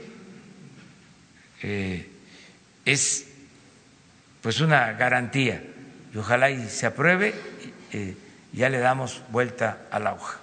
[1.62, 2.10] eh,
[2.86, 3.28] es
[4.42, 5.64] pues una garantía
[6.14, 7.34] y ojalá y se apruebe
[7.92, 8.16] eh,
[8.54, 10.40] ya le damos vuelta a la hoja.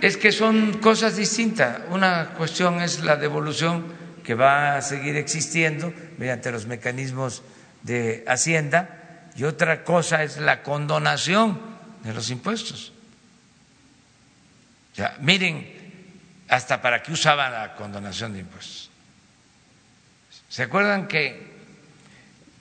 [0.00, 1.80] Es que son cosas distintas.
[1.90, 3.84] Una cuestión es la devolución
[4.24, 7.42] que va a seguir existiendo mediante los mecanismos
[7.82, 11.60] de Hacienda y otra cosa es la condonación
[12.02, 12.92] de los impuestos
[15.20, 15.76] miren
[16.48, 18.90] hasta para qué usaba la condonación de impuestos.
[20.48, 21.54] ¿Se acuerdan que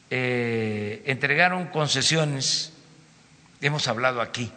[0.10, 2.74] eh, entregaron concesiones,
[3.62, 4.52] hemos hablado aquí,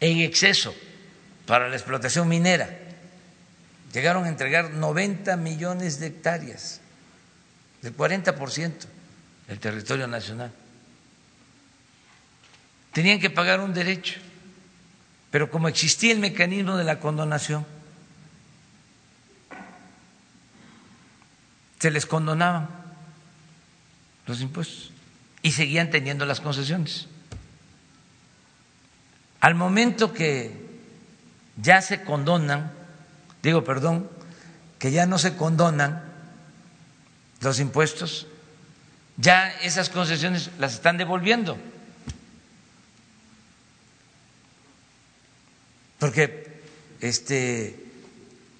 [0.00, 0.74] en exceso
[1.46, 2.70] para la explotación minera?
[3.92, 6.80] Llegaron a entregar 90 millones de hectáreas,
[7.82, 8.72] del 40%
[9.48, 10.52] del territorio nacional.
[12.92, 14.20] Tenían que pagar un derecho
[15.30, 17.64] pero como existía el mecanismo de la condonación,
[21.78, 22.68] se les condonaban
[24.26, 24.92] los impuestos
[25.42, 27.06] y seguían teniendo las concesiones.
[29.40, 30.68] Al momento que
[31.56, 32.72] ya se condonan,
[33.42, 34.10] digo, perdón,
[34.78, 36.02] que ya no se condonan
[37.40, 38.26] los impuestos,
[39.16, 41.56] ya esas concesiones las están devolviendo.
[46.00, 46.60] Porque
[47.00, 47.76] este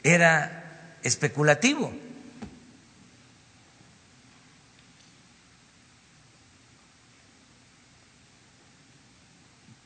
[0.04, 1.92] era especulativo.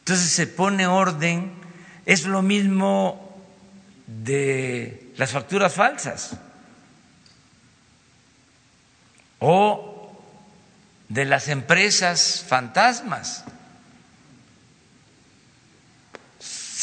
[0.01, 1.55] Entonces se pone orden,
[2.05, 3.43] es lo mismo
[4.07, 6.37] de las facturas falsas
[9.39, 10.23] o
[11.09, 13.45] de las empresas fantasmas.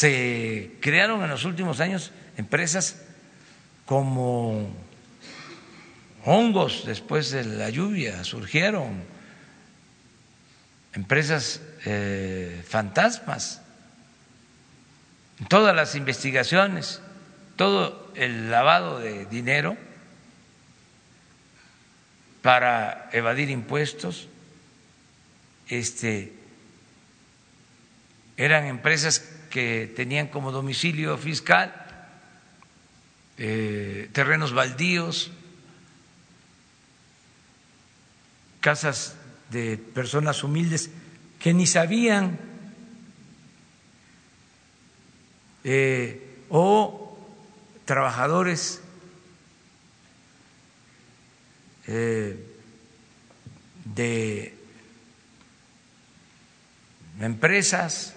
[0.02, 3.02] Se crearon en los últimos años empresas
[3.86, 4.68] como
[6.24, 9.04] hongos después de la lluvia, surgieron
[10.92, 13.62] empresas eh, fantasmas.
[15.46, 17.00] Todas las investigaciones,
[17.54, 19.76] todo el lavado de dinero
[22.42, 24.26] para evadir impuestos,
[25.68, 26.32] este,
[28.36, 31.76] eran empresas que tenían como domicilio fiscal
[33.36, 35.30] eh, terrenos baldíos,
[38.64, 39.14] casas
[39.50, 40.88] de personas humildes
[41.38, 42.40] que ni sabían
[45.64, 47.18] eh, o
[47.84, 48.80] trabajadores
[51.88, 52.40] eh,
[53.84, 54.54] de
[57.20, 58.16] empresas,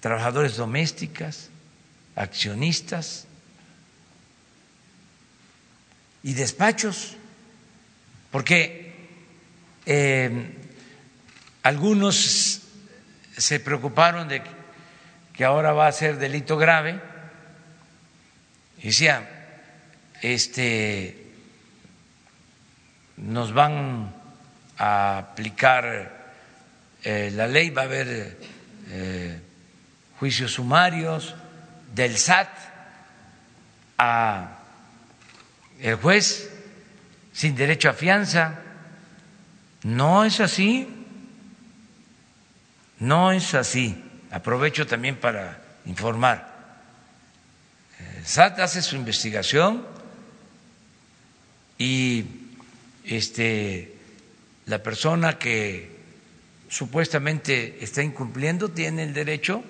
[0.00, 1.50] trabajadores domésticas,
[2.16, 3.26] accionistas
[6.22, 7.16] y despachos,
[8.30, 9.08] porque
[9.86, 10.56] eh,
[11.62, 12.62] algunos
[13.36, 14.42] se preocuparon de
[15.32, 17.00] que ahora va a ser delito grave.
[18.78, 19.28] Y decían,
[20.22, 21.32] este,
[23.16, 24.14] nos van
[24.78, 26.32] a aplicar
[27.02, 28.38] eh, la ley, va a haber
[28.88, 29.40] eh,
[30.20, 31.34] juicios sumarios
[31.94, 32.50] del SAT
[33.96, 34.58] a
[35.80, 36.50] el juez
[37.32, 38.60] sin derecho a fianza.
[39.82, 40.86] No es así,
[42.98, 44.04] no es así.
[44.30, 46.52] Aprovecho también para informar.
[48.18, 49.86] El SAT hace su investigación
[51.78, 52.26] y
[53.06, 53.96] este,
[54.66, 55.98] la persona que
[56.68, 59.64] supuestamente está incumpliendo tiene el derecho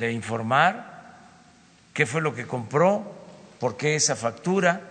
[0.00, 1.14] de informar
[1.94, 3.14] qué fue lo que compró,
[3.58, 4.90] por qué esa factura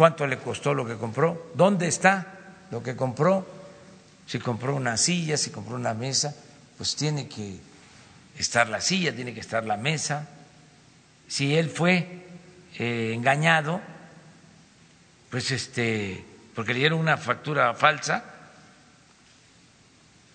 [0.00, 2.26] cuánto le costó lo que compró, dónde está
[2.70, 3.46] lo que compró,
[4.26, 6.34] si compró una silla, si compró una mesa,
[6.78, 7.58] pues tiene que
[8.38, 10.26] estar la silla, tiene que estar la mesa.
[11.28, 12.24] Si él fue
[12.78, 13.82] eh, engañado,
[15.28, 18.24] pues este, porque le dieron una factura falsa,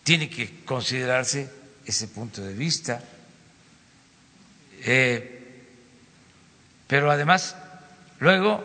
[0.04, 1.50] tiene que considerarse
[1.86, 3.02] ese punto de vista.
[4.84, 5.36] Eh,
[6.88, 7.56] pero además,
[8.20, 8.64] luego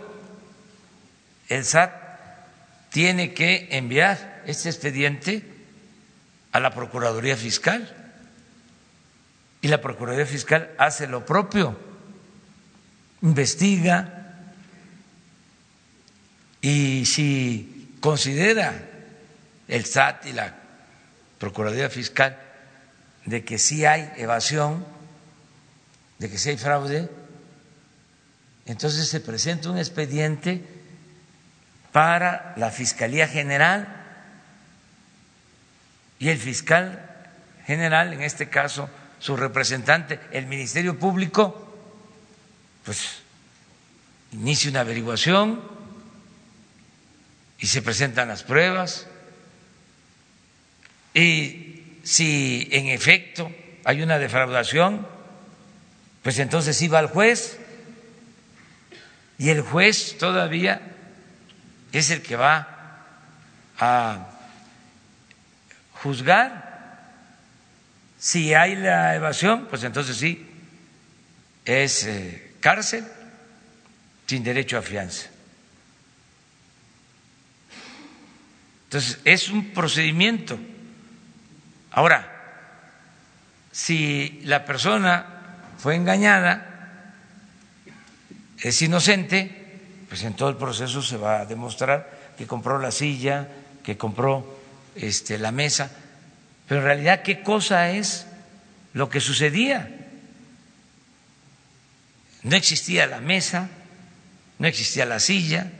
[1.48, 1.92] el SAT
[2.90, 5.44] tiene que enviar este expediente
[6.52, 7.97] a la Procuraduría Fiscal
[9.62, 11.78] y la Procuraduría Fiscal hace lo propio,
[13.22, 14.42] investiga
[16.60, 18.74] y si considera
[19.68, 20.55] el SAT y la
[21.38, 22.49] Procuraduría Fiscal
[23.24, 24.84] de que sí hay evasión,
[26.18, 27.09] de que sí hay fraude,
[28.66, 30.62] entonces se presenta un expediente
[31.92, 33.97] para la Fiscalía General
[36.18, 37.06] y el fiscal
[37.66, 38.88] general, en este caso
[39.18, 41.74] su representante, el Ministerio Público,
[42.84, 43.20] pues
[44.32, 45.60] inicia una averiguación
[47.59, 49.06] y se presentan las pruebas
[51.12, 51.69] y
[52.02, 53.51] si en efecto
[53.85, 55.06] hay una defraudación,
[56.22, 57.59] pues entonces va al juez
[59.39, 60.82] y el juez todavía
[61.93, 63.06] es el que va
[63.78, 64.28] a
[65.93, 66.68] juzgar.
[68.18, 70.47] Si hay la evasión, pues entonces sí,
[71.64, 73.05] es eh, cárcel
[74.27, 75.28] sin derecho a fianza.
[78.85, 80.59] Entonces, es un procedimiento.
[81.90, 82.40] Ahora,
[83.72, 85.26] si la persona
[85.78, 87.14] fue engañada,
[88.58, 93.48] es inocente, pues en todo el proceso se va a demostrar que compró la silla,
[93.82, 94.60] que compró
[94.94, 95.90] este, la mesa,
[96.68, 98.26] pero en realidad qué cosa es
[98.92, 99.96] lo que sucedía.
[102.42, 103.68] No existía la mesa,
[104.58, 105.70] no existía la silla,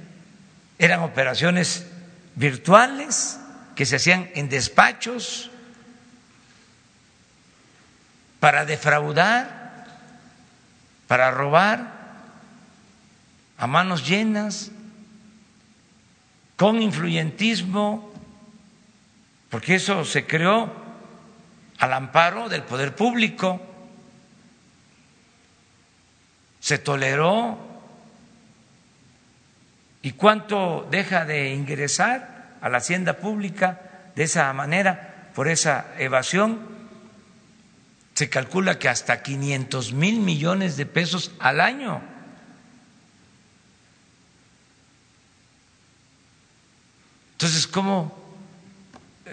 [0.79, 1.87] eran operaciones
[2.35, 3.39] virtuales
[3.77, 5.50] que se hacían en despachos
[8.41, 9.87] para defraudar,
[11.07, 12.01] para robar
[13.59, 14.71] a manos llenas,
[16.57, 18.13] con influyentismo,
[19.51, 20.73] porque eso se creó
[21.79, 23.61] al amparo del poder público,
[26.61, 27.71] se toleró
[30.03, 33.81] ¿Y cuánto deja de ingresar a la hacienda pública
[34.17, 36.80] de esa manera por esa evasión?
[38.21, 42.03] Se calcula que hasta 500 mil millones de pesos al año.
[47.33, 48.13] Entonces, ¿cómo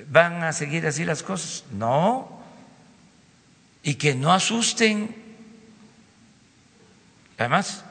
[0.10, 1.66] van a seguir así las cosas?
[1.74, 2.42] No.
[3.84, 5.14] Y que no asusten.
[7.38, 7.84] Además,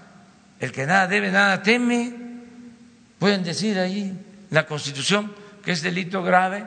[0.60, 2.14] el que nada debe, nada teme.
[3.18, 4.18] Pueden decir ahí
[4.48, 5.30] la Constitución
[5.62, 6.64] que es delito grave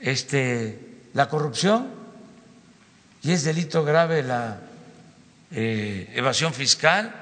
[0.00, 1.99] este, la corrupción
[3.22, 4.58] y es delito grave la
[5.50, 7.12] eh, evasión fiscal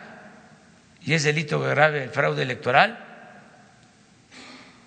[1.02, 3.04] y es delito grave el fraude electoral.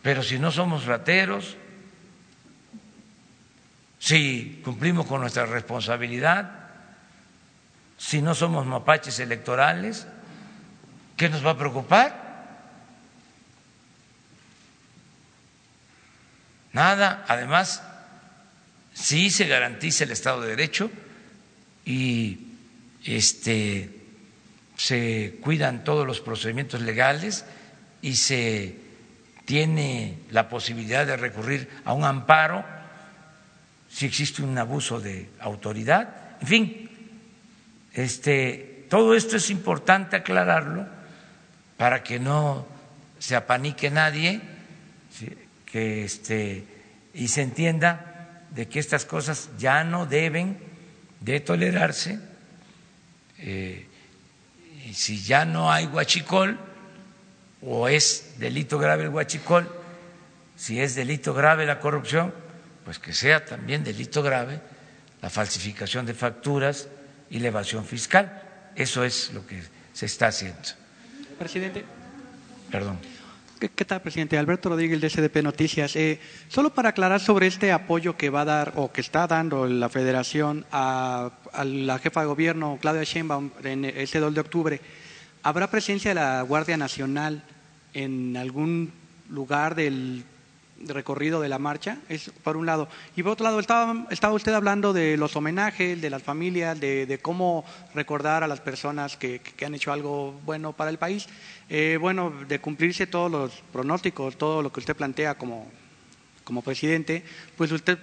[0.01, 1.57] Pero si no somos rateros,
[3.99, 6.49] si cumplimos con nuestra responsabilidad,
[7.97, 10.07] si no somos mapaches electorales,
[11.17, 12.31] ¿qué nos va a preocupar?
[16.73, 17.83] Nada, además,
[19.01, 20.91] sí se garantiza el Estado de Derecho
[21.85, 22.37] y
[23.03, 23.89] este,
[24.77, 27.45] se cuidan todos los procedimientos legales
[28.01, 28.75] y se
[29.45, 32.63] tiene la posibilidad de recurrir a un amparo
[33.89, 36.37] si existe un abuso de autoridad.
[36.41, 36.89] En fin,
[37.93, 40.87] este, todo esto es importante aclararlo
[41.75, 42.65] para que no
[43.19, 44.41] se apanique nadie,
[45.65, 46.63] que este,
[47.13, 48.10] y se entienda
[48.51, 50.57] de que estas cosas ya no deben
[51.19, 52.19] de tolerarse.
[53.39, 53.87] Eh,
[54.85, 56.59] y si ya no hay huachicol,
[57.61, 59.69] o es delito grave el huachicol,
[60.55, 62.33] si es delito grave la corrupción,
[62.85, 64.61] pues que sea también delito grave
[65.21, 66.87] la falsificación de facturas
[67.29, 68.43] y la evasión fiscal.
[68.75, 69.61] Eso es lo que
[69.93, 70.61] se está haciendo.
[71.37, 71.85] Presidente.
[72.71, 72.99] Perdón.
[73.61, 74.39] ¿Qué, tal, presidente?
[74.39, 75.95] Alberto Rodríguez de SDP Noticias.
[75.95, 79.67] Eh, solo para aclarar sobre este apoyo que va a dar o que está dando
[79.67, 81.29] la Federación a,
[81.63, 84.81] la jefa de gobierno, Claudia Sheinbaum, en este 2 de octubre.
[85.43, 87.43] ¿Habrá presencia de la Guardia Nacional
[87.93, 88.91] en algún
[89.29, 90.23] lugar del
[90.87, 91.99] recorrido de la marcha?
[92.09, 92.87] Es por un lado.
[93.15, 97.63] Y por otro lado, estaba usted hablando de los homenajes, de las familias, de, cómo
[97.93, 101.27] recordar a las personas que, han hecho algo bueno para el país.
[101.73, 105.71] Eh, bueno, de cumplirse todos los pronósticos, todo lo que usted plantea como,
[106.43, 107.23] como presidente,
[107.55, 107.97] pues usted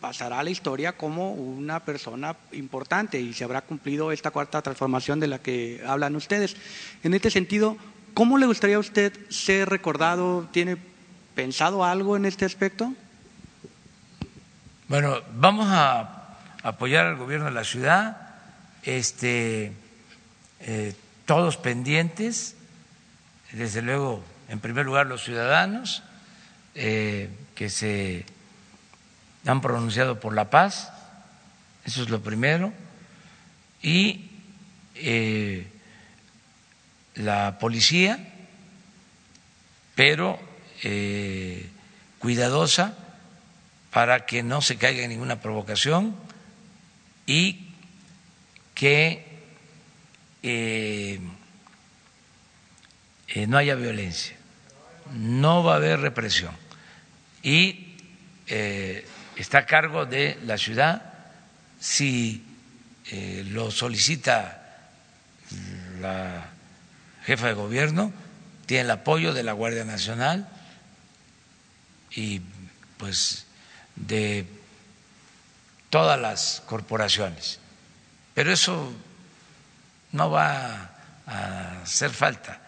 [0.00, 5.18] pasará a la historia como una persona importante y se habrá cumplido esta cuarta transformación
[5.18, 6.54] de la que hablan ustedes.
[7.02, 7.76] En este sentido,
[8.14, 10.48] ¿cómo le gustaría a usted ser recordado?
[10.52, 10.76] ¿Tiene
[11.34, 12.94] pensado algo en este aspecto?
[14.86, 18.36] Bueno, vamos a apoyar al gobierno de la ciudad,
[18.84, 19.72] este,
[20.60, 20.94] eh,
[21.26, 22.54] todos pendientes,
[23.52, 26.02] desde luego, en primer lugar, los ciudadanos
[26.74, 28.26] eh, que se
[29.46, 30.90] han pronunciado por la paz,
[31.84, 32.72] eso es lo primero,
[33.82, 34.30] y
[34.94, 35.66] eh,
[37.14, 38.18] la policía,
[39.94, 40.38] pero
[40.82, 41.68] eh,
[42.18, 42.96] cuidadosa
[43.90, 46.14] para que no se caiga en ninguna provocación
[47.26, 47.70] y
[48.74, 49.26] que
[53.46, 54.36] no haya violencia,
[55.12, 56.52] no va a haber represión
[57.42, 57.96] y
[59.36, 61.02] está a cargo de la ciudad
[61.80, 62.44] si
[63.10, 64.62] eh, lo solicita
[66.00, 66.50] la
[67.24, 68.12] jefa de gobierno,
[68.66, 70.48] tiene el apoyo de la Guardia Nacional
[72.10, 72.42] y
[72.98, 73.46] pues
[73.96, 74.46] de
[75.90, 77.60] todas las corporaciones.
[78.34, 78.92] Pero eso
[80.12, 80.90] no va
[81.26, 82.60] a hacer falta.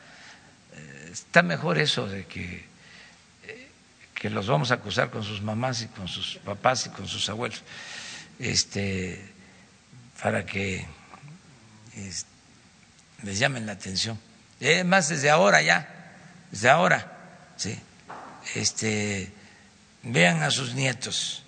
[1.31, 2.70] Eh, está mejor eso de que
[4.20, 7.27] que los vamos a acusar con sus mamás y con sus papás y con sus
[7.31, 7.62] abuelos,
[8.39, 9.19] este,
[10.23, 10.86] para que
[13.23, 14.19] les llamen la atención.
[14.61, 16.12] Es más, desde ahora ya,
[16.51, 17.16] desde ahora,
[17.57, 17.78] sí,
[18.55, 19.32] este,
[20.02, 21.43] vean a sus nietos,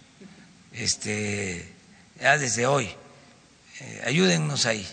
[0.72, 1.74] este,
[2.18, 2.88] ya desde hoy,
[3.80, 4.88] eh, ayúdennos ahí,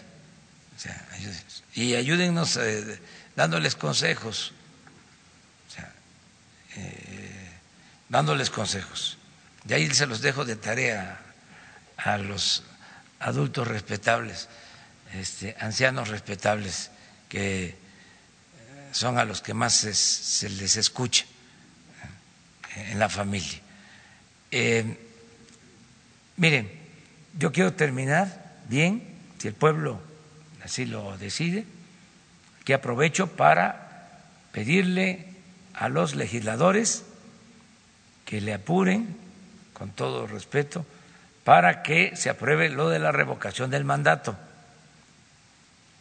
[1.75, 2.99] y ayúdennos eh,
[3.37, 4.53] dándoles consejos.
[6.79, 7.49] Eh,
[8.07, 9.17] dándoles consejos.
[9.63, 11.19] De ahí se los dejo de tarea
[11.97, 12.63] a los
[13.19, 14.47] adultos respetables,
[15.13, 16.91] este, ancianos respetables,
[17.27, 17.75] que eh,
[18.93, 21.25] son a los que más se, les escucha
[22.75, 23.59] eh, en la familia.
[26.37, 26.71] Miren,
[27.37, 29.03] yo quiero terminar bien,
[29.37, 30.01] si el pueblo
[30.63, 31.65] así lo decide,
[32.63, 35.28] que aprovecho para pedirle
[35.79, 37.05] a los legisladores
[38.25, 39.15] que le apuren,
[39.73, 40.85] con todo respeto,
[41.45, 44.37] para que se apruebe lo de la revocación del mandato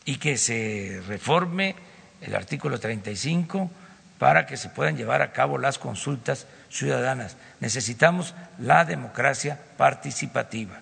[0.04, 1.76] y que se reforme
[2.20, 3.70] el artículo 35
[4.18, 7.36] para que se puedan llevar a cabo las consultas ciudadanas.
[7.60, 10.80] Necesitamos la democracia participativa.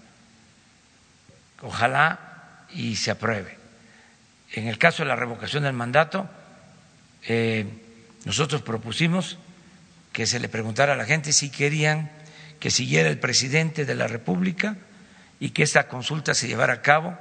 [1.60, 3.59] Ojalá y se apruebe.
[4.52, 6.31] En el caso de la revocación del mandato,
[7.28, 7.85] eh,
[8.26, 9.38] nosotros propusimos
[10.12, 12.10] que se le preguntara a la gente si querían
[12.58, 14.76] que siguiera el presidente de la República
[15.38, 17.16] y que esa consulta se llevara a cabo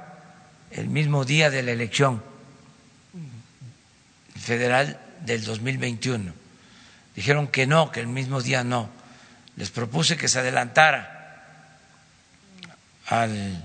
[0.72, 2.24] el mismo día de la elección
[4.34, 6.32] federal del 2021.
[7.14, 8.90] Dijeron que no, que el mismo día no.
[9.54, 11.78] Les propuse que se adelantara
[13.06, 13.64] al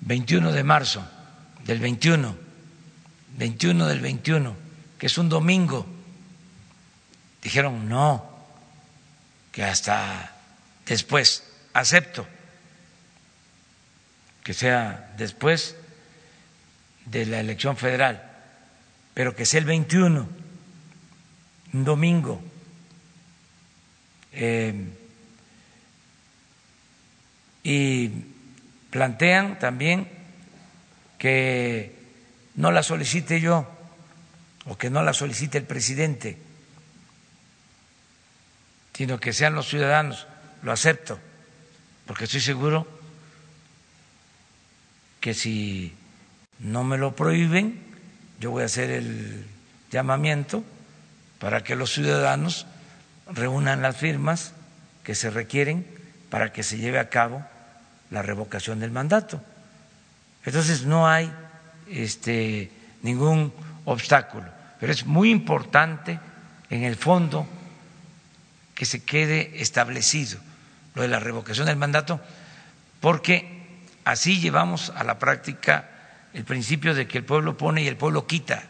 [0.00, 1.02] 21 eh, de marzo
[1.64, 2.36] del 21,
[3.38, 4.65] 21 del 21,
[4.98, 5.86] que es un domingo.
[7.42, 8.28] Dijeron no,
[9.52, 10.32] que hasta
[10.86, 12.26] después, acepto
[14.46, 15.74] que sea después
[17.04, 18.22] de la elección federal,
[19.12, 20.28] pero que sea el 21,
[21.72, 22.40] un domingo.
[24.30, 24.72] Eh,
[27.64, 28.08] y
[28.90, 30.08] plantean también
[31.18, 31.96] que
[32.54, 33.75] no la solicite yo
[34.66, 36.38] o que no la solicite el presidente,
[38.94, 40.26] sino que sean los ciudadanos.
[40.62, 41.18] Lo acepto,
[42.06, 42.88] porque estoy seguro
[45.20, 45.94] que si
[46.58, 47.80] no me lo prohíben,
[48.40, 49.46] yo voy a hacer el
[49.90, 50.64] llamamiento
[51.38, 52.66] para que los ciudadanos
[53.30, 54.52] reúnan las firmas
[55.04, 55.86] que se requieren
[56.30, 57.44] para que se lleve a cabo
[58.10, 59.42] la revocación del mandato.
[60.44, 61.32] Entonces no hay
[61.88, 62.70] este,
[63.02, 63.52] ningún
[63.84, 64.46] obstáculo,
[64.80, 66.18] pero es muy importante
[66.70, 67.46] en el fondo
[68.74, 70.38] que se quede establecido
[70.94, 72.20] lo de la revocación del mandato,
[73.00, 75.90] porque así llevamos a la práctica
[76.32, 78.62] el principio de que el pueblo pone y el pueblo quita,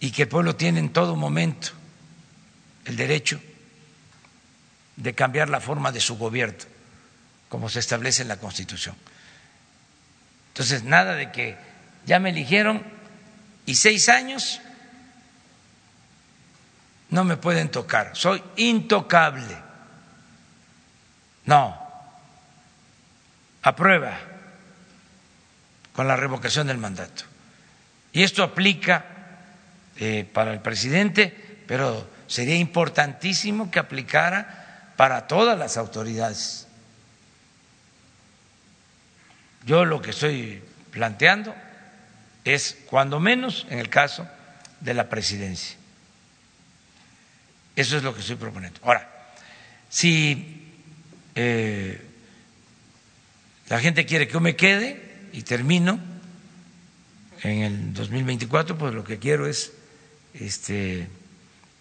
[0.00, 1.68] y que el pueblo tiene en todo momento
[2.84, 3.40] el derecho
[4.96, 6.58] de cambiar la forma de su gobierno,
[7.48, 8.96] como se establece en la Constitución.
[10.48, 11.56] Entonces, nada de que
[12.06, 12.82] ya me eligieron
[13.66, 14.60] y seis años
[17.10, 19.56] no me pueden tocar, soy intocable.
[21.46, 21.78] No,
[23.62, 24.18] aprueba
[25.92, 27.24] con la revocación del mandato.
[28.12, 29.04] Y esto aplica
[29.96, 36.66] eh, para el presidente, pero sería importantísimo que aplicara para todas las autoridades.
[39.64, 41.54] Yo lo que estoy planteando
[42.44, 44.28] es, cuando menos, en el caso
[44.80, 45.76] de la presidencia.
[47.76, 48.78] Eso es lo que estoy proponiendo.
[48.82, 49.10] Ahora,
[49.88, 50.72] si
[51.34, 52.00] eh,
[53.68, 55.98] la gente quiere que yo me quede y termino
[57.42, 59.72] en el 2024, pues lo que quiero es
[60.34, 61.08] este,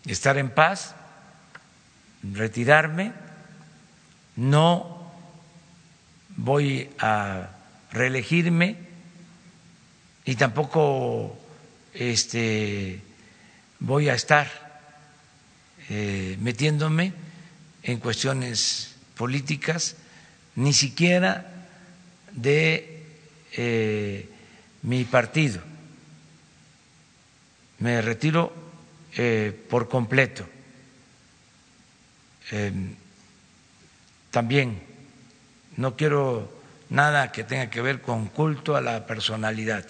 [0.05, 0.95] estar en paz,
[2.23, 3.11] retirarme,
[4.35, 5.11] no
[6.35, 7.49] voy a
[7.91, 8.92] reelegirme
[10.25, 11.37] y tampoco
[11.93, 12.99] este,
[13.79, 14.47] voy a estar
[15.89, 17.13] eh, metiéndome
[17.83, 19.97] en cuestiones políticas,
[20.55, 21.67] ni siquiera
[22.31, 23.03] de
[23.53, 24.29] eh,
[24.83, 25.61] mi partido.
[27.79, 28.53] Me retiro
[29.17, 30.47] eh, por completo.
[34.29, 34.79] También
[35.77, 39.85] no quiero nada que tenga que ver con culto a la personalidad.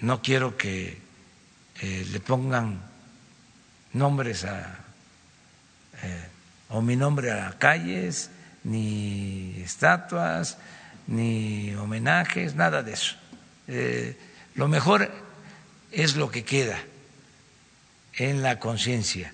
[0.00, 1.00] No quiero que
[1.80, 2.80] le pongan
[3.92, 4.78] nombres a,
[6.02, 6.28] eh,
[6.68, 8.30] o mi nombre a calles,
[8.64, 10.58] ni estatuas,
[11.06, 13.16] ni homenajes, nada de eso.
[13.66, 14.18] Eh,
[14.54, 15.10] lo mejor
[15.92, 16.78] es lo que queda
[18.14, 19.32] en la conciencia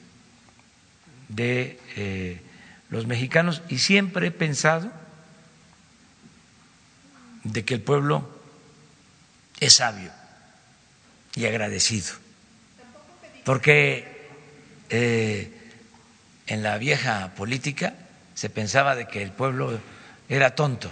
[1.28, 2.40] de eh,
[2.90, 4.92] los mexicanos y siempre he pensado
[7.42, 8.28] de que el pueblo
[9.60, 10.12] es sabio
[11.36, 12.14] y agradecido,
[13.44, 14.28] porque
[14.90, 15.52] eh,
[16.46, 17.94] en la vieja política
[18.34, 19.80] se pensaba de que el pueblo
[20.28, 20.90] era tonto,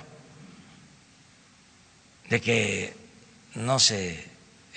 [2.29, 2.95] de que
[3.55, 4.27] no se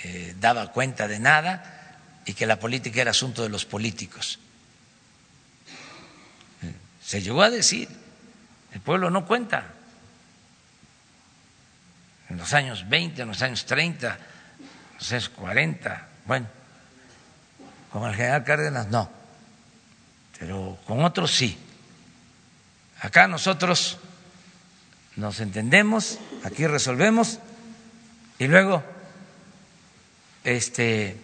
[0.04, 4.40] eh, daba cuenta de nada y que la política era asunto de los políticos.
[7.04, 7.88] Se llegó a decir,
[8.74, 9.72] el pueblo no cuenta.
[12.30, 14.18] en los años 20, en los años 30,
[14.96, 16.48] en los años 40, bueno,
[17.92, 19.10] con el general Cárdenas no,
[20.40, 21.58] pero con otros sí.
[23.02, 23.98] Acá nosotros
[25.18, 27.40] nos entendemos, aquí resolvemos
[28.40, 28.84] y luego
[30.44, 31.18] este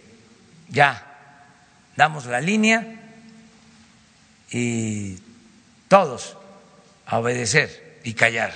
[0.68, 1.06] ya
[1.96, 2.86] damos la línea
[4.50, 5.18] y
[5.88, 6.36] todos
[7.06, 8.52] a obedecer y callar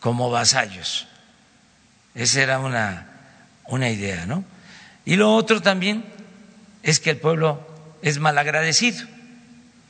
[0.00, 1.06] como vasallos.
[2.14, 3.13] Esa era una,
[3.68, 4.44] una idea, ¿no?
[5.04, 6.04] Y lo otro también
[6.82, 7.66] es que el pueblo
[8.02, 9.06] es malagradecido.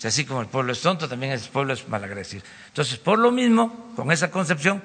[0.03, 2.45] O así como el pueblo es tonto, también el pueblo es malagradecido.
[2.69, 4.83] Entonces, por lo mismo, con esa concepción,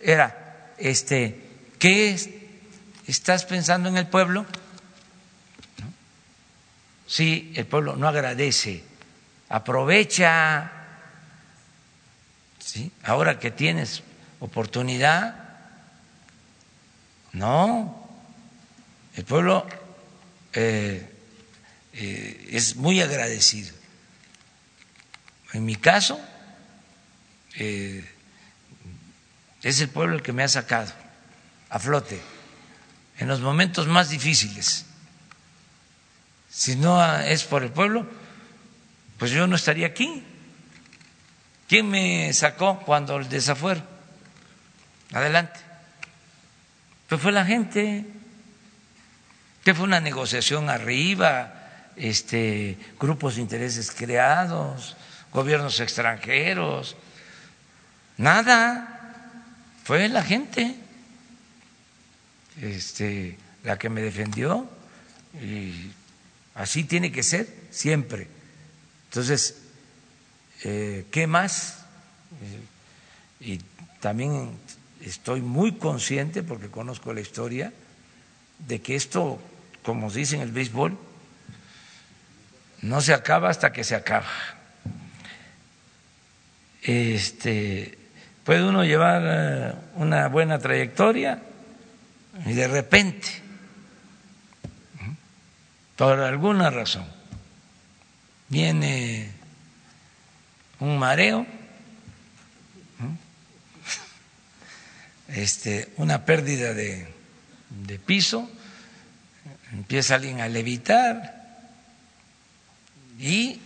[0.00, 2.16] era, este, ¿qué
[3.06, 4.46] estás pensando en el pueblo?
[7.06, 8.84] Si el pueblo no agradece,
[9.48, 10.70] aprovecha,
[12.58, 12.92] ¿sí?
[13.02, 14.02] ahora que tienes
[14.40, 15.48] oportunidad,
[17.32, 17.97] no,
[19.16, 19.66] el pueblo
[20.52, 21.10] eh,
[21.92, 23.74] eh, es muy agradecido.
[25.52, 26.20] En mi caso,
[27.56, 28.04] eh,
[29.62, 30.92] es el pueblo el que me ha sacado
[31.70, 32.20] a flote
[33.18, 34.84] en los momentos más difíciles.
[36.50, 38.06] Si no es por el pueblo,
[39.18, 40.22] pues yo no estaría aquí.
[41.68, 43.82] ¿Quién me sacó cuando el desafuero?
[45.12, 45.60] Adelante.
[47.08, 48.06] Pues fue la gente.
[49.64, 51.54] Que fue una negociación arriba,
[51.96, 54.96] este, grupos de intereses creados,
[55.32, 56.96] gobiernos extranjeros.
[58.16, 58.94] Nada.
[59.84, 60.76] Fue la gente
[62.60, 64.68] este, la que me defendió
[65.42, 65.90] y
[66.54, 68.28] así tiene que ser siempre.
[69.08, 69.56] Entonces,
[70.64, 71.84] eh, ¿qué más?
[73.40, 73.60] Eh, y
[74.00, 74.50] también
[75.00, 77.72] estoy muy consciente, porque conozco la historia,
[78.58, 79.40] de que esto,
[79.82, 80.98] como dice en el béisbol,
[82.82, 84.28] no se acaba hasta que se acaba.
[86.82, 87.98] Este,
[88.44, 91.42] puede uno llevar eh, una buena trayectoria
[92.46, 93.28] y de repente,
[95.96, 97.06] por alguna razón,
[98.48, 99.32] viene
[100.78, 101.44] un mareo,
[105.28, 107.17] este, una pérdida de,
[107.70, 108.48] de piso,
[109.72, 111.38] empieza alguien a levitar
[113.18, 113.60] y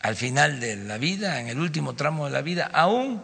[0.00, 3.22] al final de la vida, en el último tramo de la vida, aún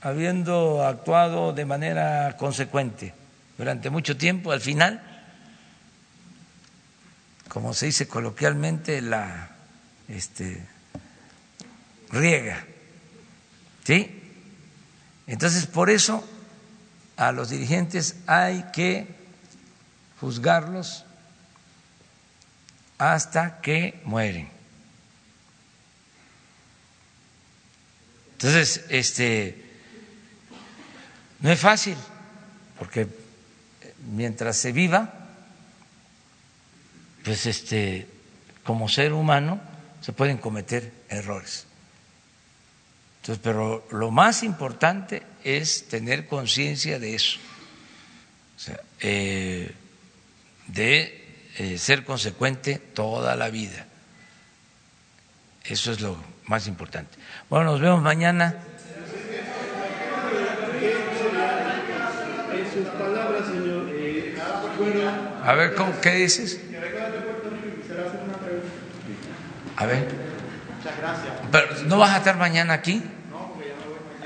[0.00, 3.14] habiendo actuado de manera consecuente
[3.56, 5.02] durante mucho tiempo, al final,
[7.48, 9.50] como se dice coloquialmente, la
[10.08, 10.64] este,
[12.10, 12.64] riega.
[13.84, 14.22] ¿Sí?
[15.26, 16.26] Entonces, por eso
[17.16, 19.06] a los dirigentes hay que
[20.20, 21.04] juzgarlos
[22.98, 24.48] hasta que mueren.
[28.32, 29.64] Entonces, este
[31.40, 31.96] no es fácil,
[32.78, 33.06] porque
[34.12, 35.12] mientras se viva,
[37.24, 38.08] pues este
[38.64, 39.60] como ser humano
[40.00, 41.66] se pueden cometer errores.
[43.24, 47.38] Entonces, pero lo más importante es tener conciencia de eso,
[48.54, 49.72] o sea, eh,
[50.66, 51.24] de
[51.56, 53.86] eh, ser consecuente toda la vida.
[55.64, 57.16] Eso es lo más importante.
[57.48, 58.58] Bueno, nos vemos mañana.
[65.42, 66.60] A ver, ¿cómo, ¿qué dices?
[69.76, 70.08] A ver.
[70.76, 71.32] Muchas gracias.
[71.50, 73.02] Pero, ¿No vas a estar mañana aquí?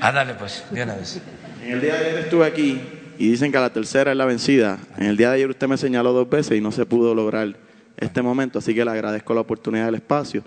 [0.01, 0.31] Mañana.
[0.31, 1.21] Ah, pues, de una vez.
[1.61, 2.79] En el día de ayer estuve aquí
[3.17, 4.79] y dicen que la tercera es la vencida.
[4.97, 7.57] En el día de ayer usted me señaló dos veces y no se pudo lograr
[7.97, 10.41] este momento, así que le agradezco la oportunidad del espacio.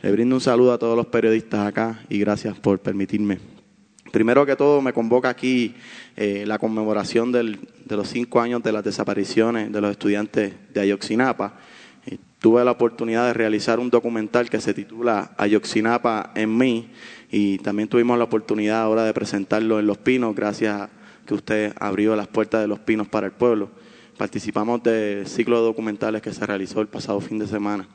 [0.00, 3.38] Le brindo un saludo a todos los periodistas acá y gracias por permitirme.
[4.12, 5.74] Primero que todo, me convoca aquí
[6.16, 11.58] eh, la conmemoración de los cinco años de las desapariciones de los estudiantes de Ayoxinapa
[12.38, 16.90] tuve la oportunidad de realizar un documental que se titula Ayoxinapa en mí
[17.38, 20.88] y también tuvimos la oportunidad ahora de presentarlo en Los Pinos gracias a
[21.26, 23.68] que usted abrió las puertas de Los Pinos para el pueblo.
[24.16, 27.86] Participamos del ciclo de documentales que se realizó el pasado fin de semana.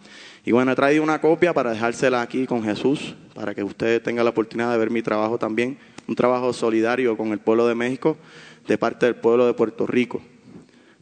[0.45, 4.23] Y bueno, he traído una copia para dejársela aquí con Jesús, para que usted tenga
[4.23, 8.18] la oportunidad de ver mi trabajo también, un trabajo solidario con el pueblo de México
[8.68, 10.22] de parte del pueblo de Puerto Rico.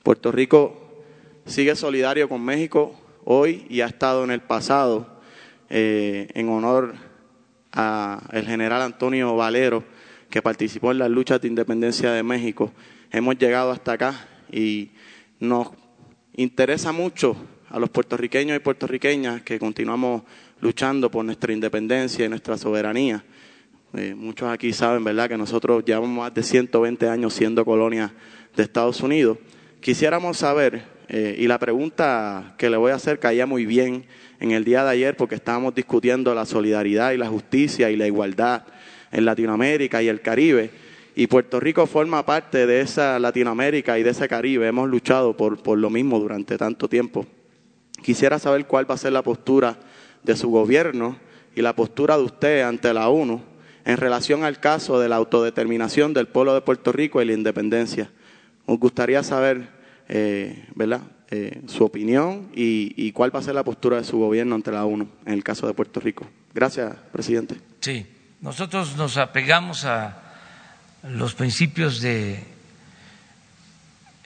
[0.02, 1.04] Puerto Rico
[1.46, 2.96] sigue solidario con México
[3.26, 5.08] hoy y ha estado en el pasado
[5.70, 7.09] eh, en honor
[7.72, 9.84] al general Antonio Valero,
[10.30, 12.72] que participó en las luchas de independencia de México.
[13.12, 14.92] Hemos llegado hasta acá y
[15.40, 15.70] nos
[16.36, 17.36] interesa mucho
[17.70, 20.24] a los puertorriqueños y puertorriqueñas que continuamos
[20.62, 23.24] luchando por nuestra independencia y nuestra soberanía.
[23.94, 28.14] Eh, muchos aquí saben, ¿verdad?, que nosotros llevamos más de 120 años siendo colonia
[28.56, 29.38] de Estados Unidos.
[29.82, 34.06] Quisiéramos saber, eh, y la pregunta que le voy a hacer caía muy bien
[34.40, 38.08] en el día de ayer porque estábamos discutiendo la solidaridad y la justicia y la
[38.08, 38.64] igualdad
[39.12, 40.70] en Latinoamérica y el Caribe.
[41.16, 44.68] Y Puerto Rico forma parte de esa Latinoamérica y de ese Caribe.
[44.68, 47.26] Hemos luchado por, por lo mismo durante tanto tiempo.
[48.04, 49.78] Quisiera saber cuál va a ser la postura
[50.24, 51.18] de su gobierno
[51.56, 53.42] y la postura de usted ante la ONU
[53.84, 58.12] en relación al caso de la autodeterminación del pueblo de Puerto Rico y la independencia.
[58.68, 59.79] Nos gustaría saber,
[60.10, 64.56] eh, ¿verdad?, eh, su opinión y, cuál va a ser la postura de su gobierno
[64.56, 66.28] ante la ONU en el caso de Puerto Rico.
[66.56, 67.56] Gracias, presidente.
[67.82, 68.06] Sí,
[68.42, 70.18] nosotros nos apegamos a
[71.04, 72.44] los principios de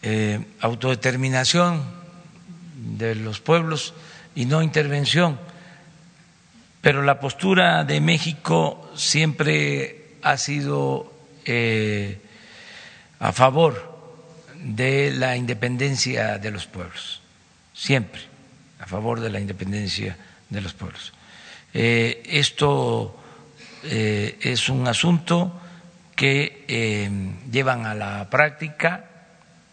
[0.01, 1.83] eh, autodeterminación
[2.97, 3.93] de los pueblos
[4.33, 5.37] y no intervención,
[6.79, 11.11] pero la postura de México siempre ha sido
[11.43, 12.21] eh,
[13.19, 13.92] a favor
[14.63, 17.21] de la independencia de los pueblos,
[17.73, 18.21] siempre
[18.79, 20.17] a favor de la independencia
[20.49, 21.13] de los pueblos.
[21.73, 23.17] Eh, esto
[23.83, 25.59] eh, es un asunto
[26.15, 27.09] que eh,
[27.49, 29.05] llevan a la práctica,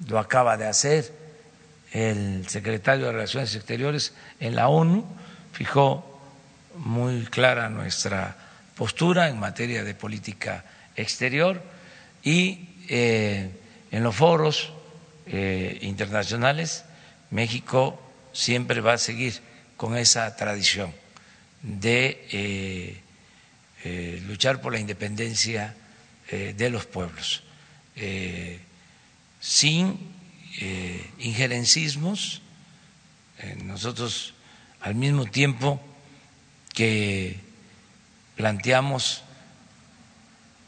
[0.08, 1.12] lo acaba de hacer
[1.92, 5.04] el secretario de Relaciones Exteriores en la ONU,
[5.52, 6.20] fijó
[6.76, 8.36] muy clara nuestra
[8.76, 10.64] postura en materia de política
[10.94, 11.60] exterior
[12.22, 14.72] y en los foros
[15.32, 16.84] eh, internacionales,
[17.30, 18.02] México
[18.32, 19.40] siempre va a seguir
[19.76, 20.92] con esa tradición
[21.62, 23.00] de eh,
[23.84, 25.76] eh, luchar por la independencia
[26.30, 27.42] de los pueblos,
[29.40, 29.98] sin
[31.18, 32.40] injerencismos.
[33.64, 34.34] nosotros,
[34.80, 35.80] al mismo tiempo
[36.72, 37.36] que
[38.36, 39.24] planteamos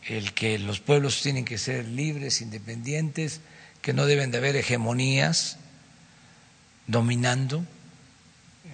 [0.09, 3.41] el que los pueblos tienen que ser libres, independientes,
[3.83, 5.59] que no deben de haber hegemonías
[6.87, 7.67] dominando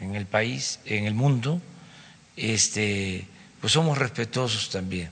[0.01, 1.61] en el país, en el mundo,
[2.37, 3.27] este,
[3.61, 5.11] pues somos respetuosos también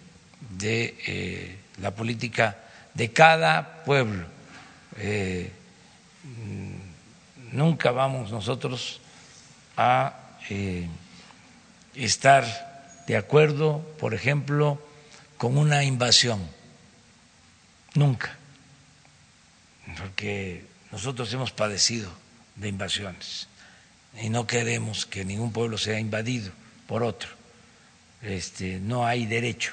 [0.50, 2.58] de eh, la política
[2.92, 4.26] de cada pueblo.
[4.98, 5.50] Eh,
[7.52, 9.00] nunca vamos nosotros
[9.78, 10.14] a
[10.50, 10.86] eh,
[11.94, 12.44] estar
[13.06, 14.80] de acuerdo, por ejemplo,
[15.38, 16.46] con una invasión.
[17.94, 18.35] Nunca
[19.98, 22.10] porque nosotros hemos padecido
[22.56, 23.48] de invasiones
[24.20, 26.50] y no queremos que ningún pueblo sea invadido
[26.86, 27.28] por otro.
[28.22, 29.72] Este, no hay derecho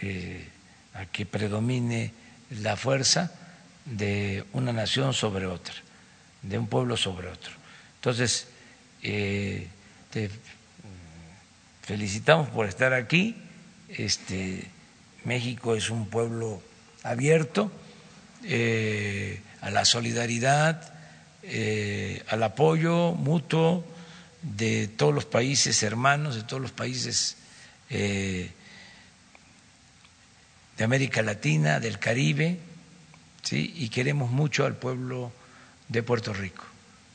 [0.00, 0.46] eh,
[0.94, 2.12] a que predomine
[2.50, 3.32] la fuerza
[3.84, 5.74] de una nación sobre otra,
[6.42, 7.52] de un pueblo sobre otro.
[7.96, 8.48] Entonces,
[9.02, 9.66] eh,
[10.10, 10.30] te
[11.82, 13.36] felicitamos por estar aquí.
[13.88, 14.64] Este,
[15.24, 16.62] México es un pueblo
[17.02, 17.72] abierto
[18.44, 20.92] eh, a la solidaridad,
[21.42, 23.84] eh, al apoyo mutuo
[24.42, 27.36] de todos los países hermanos, de todos los países
[27.90, 28.50] eh,
[30.76, 32.58] de América Latina, del Caribe,
[33.42, 33.72] ¿sí?
[33.76, 35.32] y queremos mucho al pueblo
[35.88, 36.64] de Puerto Rico,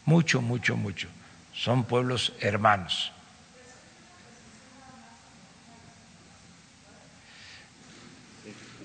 [0.06, 1.10] mucho, mucho, mucho.
[1.54, 3.12] Son pueblos hermanos.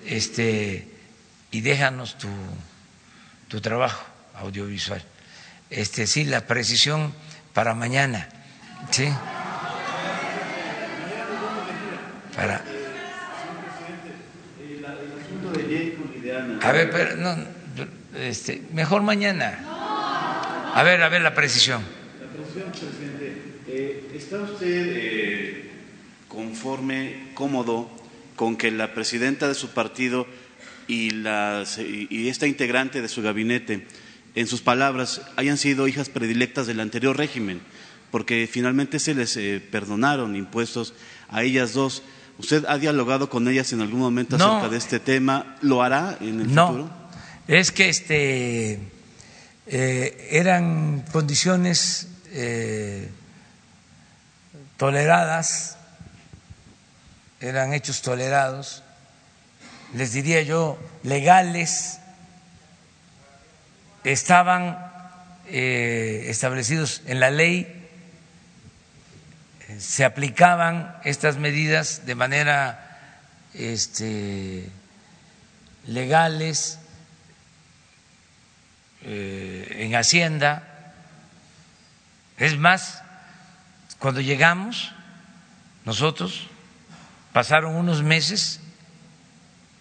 [0.05, 0.92] Este,
[1.53, 2.29] y déjanos tu,
[3.49, 4.05] tu trabajo
[4.35, 5.03] audiovisual.
[5.71, 7.15] Este, sí, la precisión
[7.53, 8.29] para mañana.
[8.91, 9.09] ¿Sí?
[12.35, 12.63] Para.
[16.63, 17.37] A ver, pero no,
[18.19, 19.59] este, mejor mañana.
[20.75, 21.83] A ver, a ver la precisión.
[22.21, 23.43] La precisión, presidente.
[23.69, 25.71] Eh, ¿Está usted eh,
[26.29, 27.91] conforme, cómodo
[28.37, 30.27] con que la presidenta de su partido
[30.87, 33.87] y, las, y esta integrante de su gabinete,
[34.35, 37.61] en sus palabras, hayan sido hijas predilectas del anterior régimen,
[38.11, 40.95] porque finalmente se les eh, perdonaron impuestos
[41.29, 42.03] a ellas dos.
[42.39, 45.57] ¿Usted ha dialogado con ellas en algún momento acerca de este tema?
[45.61, 46.91] ¿Lo hará en el no, futuro?
[47.47, 48.81] Es que este,
[49.67, 53.11] eh, eran condiciones eh,
[54.79, 55.77] toleradas,
[57.41, 58.83] eran hechos tolerados
[59.95, 61.99] les diría yo, legales,
[64.05, 64.79] estaban
[65.49, 67.79] eh, establecidos en la ley,
[69.79, 72.99] se aplicaban estas medidas de manera
[73.55, 74.69] este,
[75.87, 76.79] legales
[79.03, 80.95] eh, en Hacienda.
[82.39, 83.03] Es más,
[83.99, 84.93] cuando llegamos,
[85.85, 86.49] nosotros
[87.33, 88.61] pasaron unos meses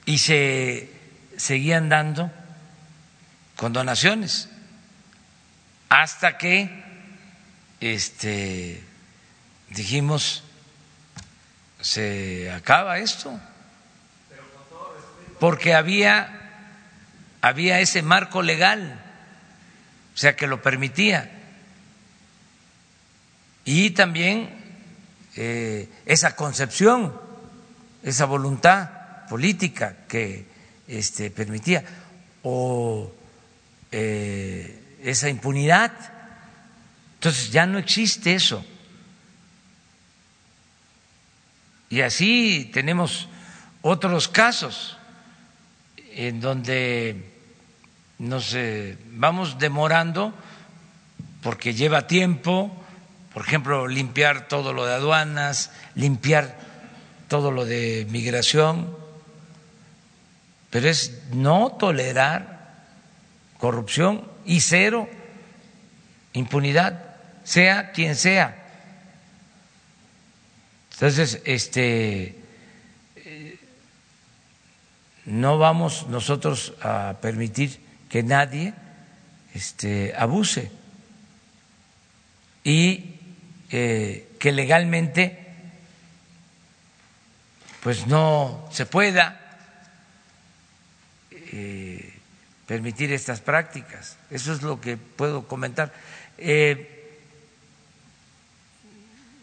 [0.06, 0.90] y se
[1.38, 2.32] seguían dando
[3.56, 4.50] condonaciones
[5.90, 6.84] hasta que
[7.80, 8.84] este
[9.70, 10.44] dijimos
[11.82, 13.40] se acaba esto.
[15.40, 16.38] Porque había
[17.42, 19.00] había ese marco legal
[20.14, 21.32] o sea que lo permitía.
[23.66, 24.50] Y también
[25.36, 27.20] eh, esa concepción
[28.04, 29.01] esa voluntad
[29.32, 30.44] política que
[30.90, 31.86] este, permitía
[32.44, 33.10] o
[33.90, 35.94] eh, esa impunidad.
[37.14, 38.66] Entonces ya no existe eso.
[41.90, 43.30] Y así tenemos
[43.82, 44.98] otros casos
[46.12, 47.32] en donde
[48.20, 50.34] nos eh, vamos demorando
[51.42, 52.70] porque lleva tiempo,
[53.34, 56.60] por ejemplo, limpiar todo lo de aduanas, limpiar
[57.30, 59.00] todo lo de migración,
[60.72, 62.74] pero es no tolerar
[63.60, 65.08] corrupción y cero
[66.34, 68.58] impunidad, sea quien sea.
[70.94, 72.42] Entonces, este,
[75.26, 77.80] no vamos nosotros a permitir
[78.10, 78.74] que nadie
[79.54, 80.72] este, abuse
[82.64, 83.16] y
[83.70, 85.38] eh, que legalmente
[87.82, 89.41] pues no se pueda
[91.52, 92.14] eh,
[92.68, 94.18] permitir estas prácticas.
[94.30, 95.94] Eso es lo que puedo comentar.
[96.38, 97.20] Eh,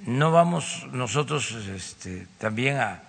[0.06, 3.02] no vamos nosotros este, también a,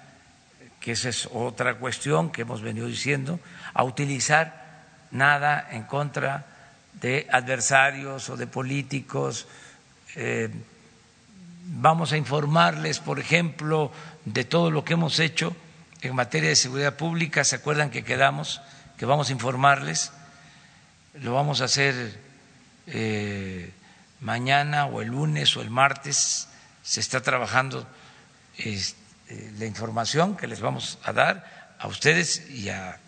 [0.80, 3.39] que esa es otra cuestión que hemos venido diciendo,
[3.73, 6.45] a utilizar nada en contra
[6.93, 9.47] de adversarios o de políticos.
[10.15, 10.49] Eh,
[11.65, 13.91] vamos a informarles, por ejemplo,
[14.26, 15.55] de todo lo que hemos hecho
[16.01, 17.43] en materia de seguridad pública.
[17.43, 18.61] ¿Se acuerdan que quedamos
[18.99, 20.11] que vamos a informarles?
[21.13, 22.19] Lo vamos a hacer
[22.85, 23.71] eh,
[24.19, 26.49] mañana o el lunes o el martes
[26.84, 27.88] se está trabajando
[28.57, 28.84] eh,
[29.57, 32.99] la información que les vamos a dar a ustedes y a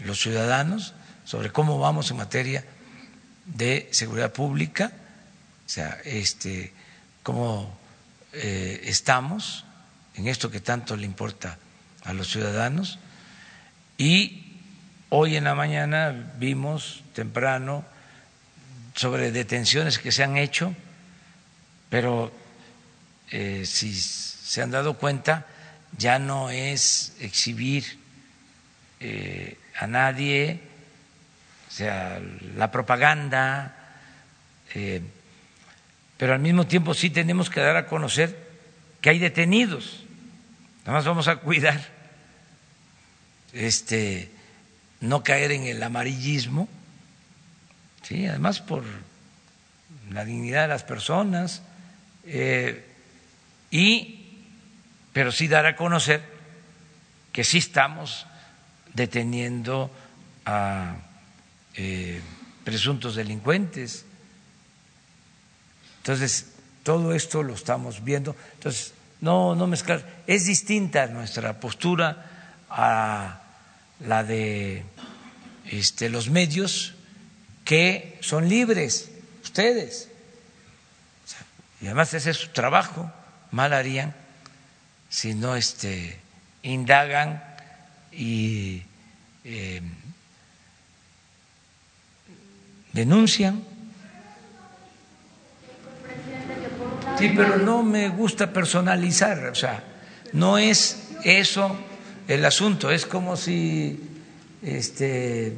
[0.00, 0.92] los ciudadanos
[1.24, 2.66] sobre cómo vamos en materia
[3.46, 4.92] de seguridad pública,
[5.64, 6.74] o sea, este,
[7.22, 7.74] cómo
[8.34, 9.64] eh, estamos
[10.14, 11.56] en esto que tanto le importa
[12.04, 12.98] a los ciudadanos.
[13.96, 14.47] Y
[15.10, 17.84] hoy en la mañana vimos temprano
[18.94, 20.74] sobre detenciones que se han hecho,
[21.88, 22.32] pero
[23.30, 25.46] eh, si se han dado cuenta,
[25.96, 27.98] ya no es exhibir
[29.00, 30.60] eh, a nadie,
[31.68, 32.20] o sea,
[32.56, 33.76] la propaganda,
[34.74, 35.00] eh,
[36.16, 38.36] pero al mismo tiempo sí tenemos que dar a conocer
[39.00, 40.04] que hay detenidos.
[40.84, 41.80] Nada más vamos a cuidar,
[43.52, 44.30] este,
[45.00, 46.68] no caer en el amarillismo,
[48.02, 48.84] sí, además por
[50.10, 51.62] la dignidad de las personas.
[52.24, 52.84] Eh,
[53.70, 54.26] y,
[55.12, 56.22] pero sí dar a conocer
[57.32, 58.26] que sí estamos
[58.94, 59.90] deteniendo
[60.44, 60.96] a
[61.74, 62.20] eh,
[62.64, 64.04] presuntos delincuentes.
[65.98, 68.34] Entonces, todo esto lo estamos viendo.
[68.54, 70.22] Entonces, no, no mezclar.
[70.26, 73.42] Es distinta nuestra postura a
[74.00, 74.84] la de
[75.66, 76.94] este, los medios
[77.64, 79.10] que son libres,
[79.42, 80.08] ustedes.
[81.80, 83.10] Y además ese es su trabajo
[83.50, 84.14] mal harían
[85.08, 86.18] si no este,
[86.62, 87.42] indagan
[88.12, 88.82] y
[89.44, 89.80] eh,
[92.92, 93.64] denuncian.
[97.18, 99.82] Sí, pero no me gusta personalizar, o sea,
[100.32, 101.76] no es eso
[102.28, 103.98] el asunto, es como si
[104.62, 105.56] este,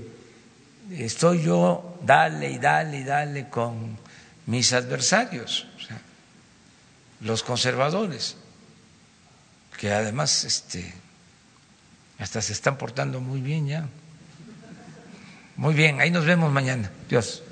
[0.91, 3.99] estoy yo, dale y dale y dale con
[4.47, 5.67] mis adversarios
[7.21, 8.37] los conservadores,
[9.79, 10.95] que además este,
[12.19, 13.89] hasta se están portando muy bien ya.
[15.57, 16.91] Muy bien, ahí nos vemos mañana.
[17.09, 17.43] Dios.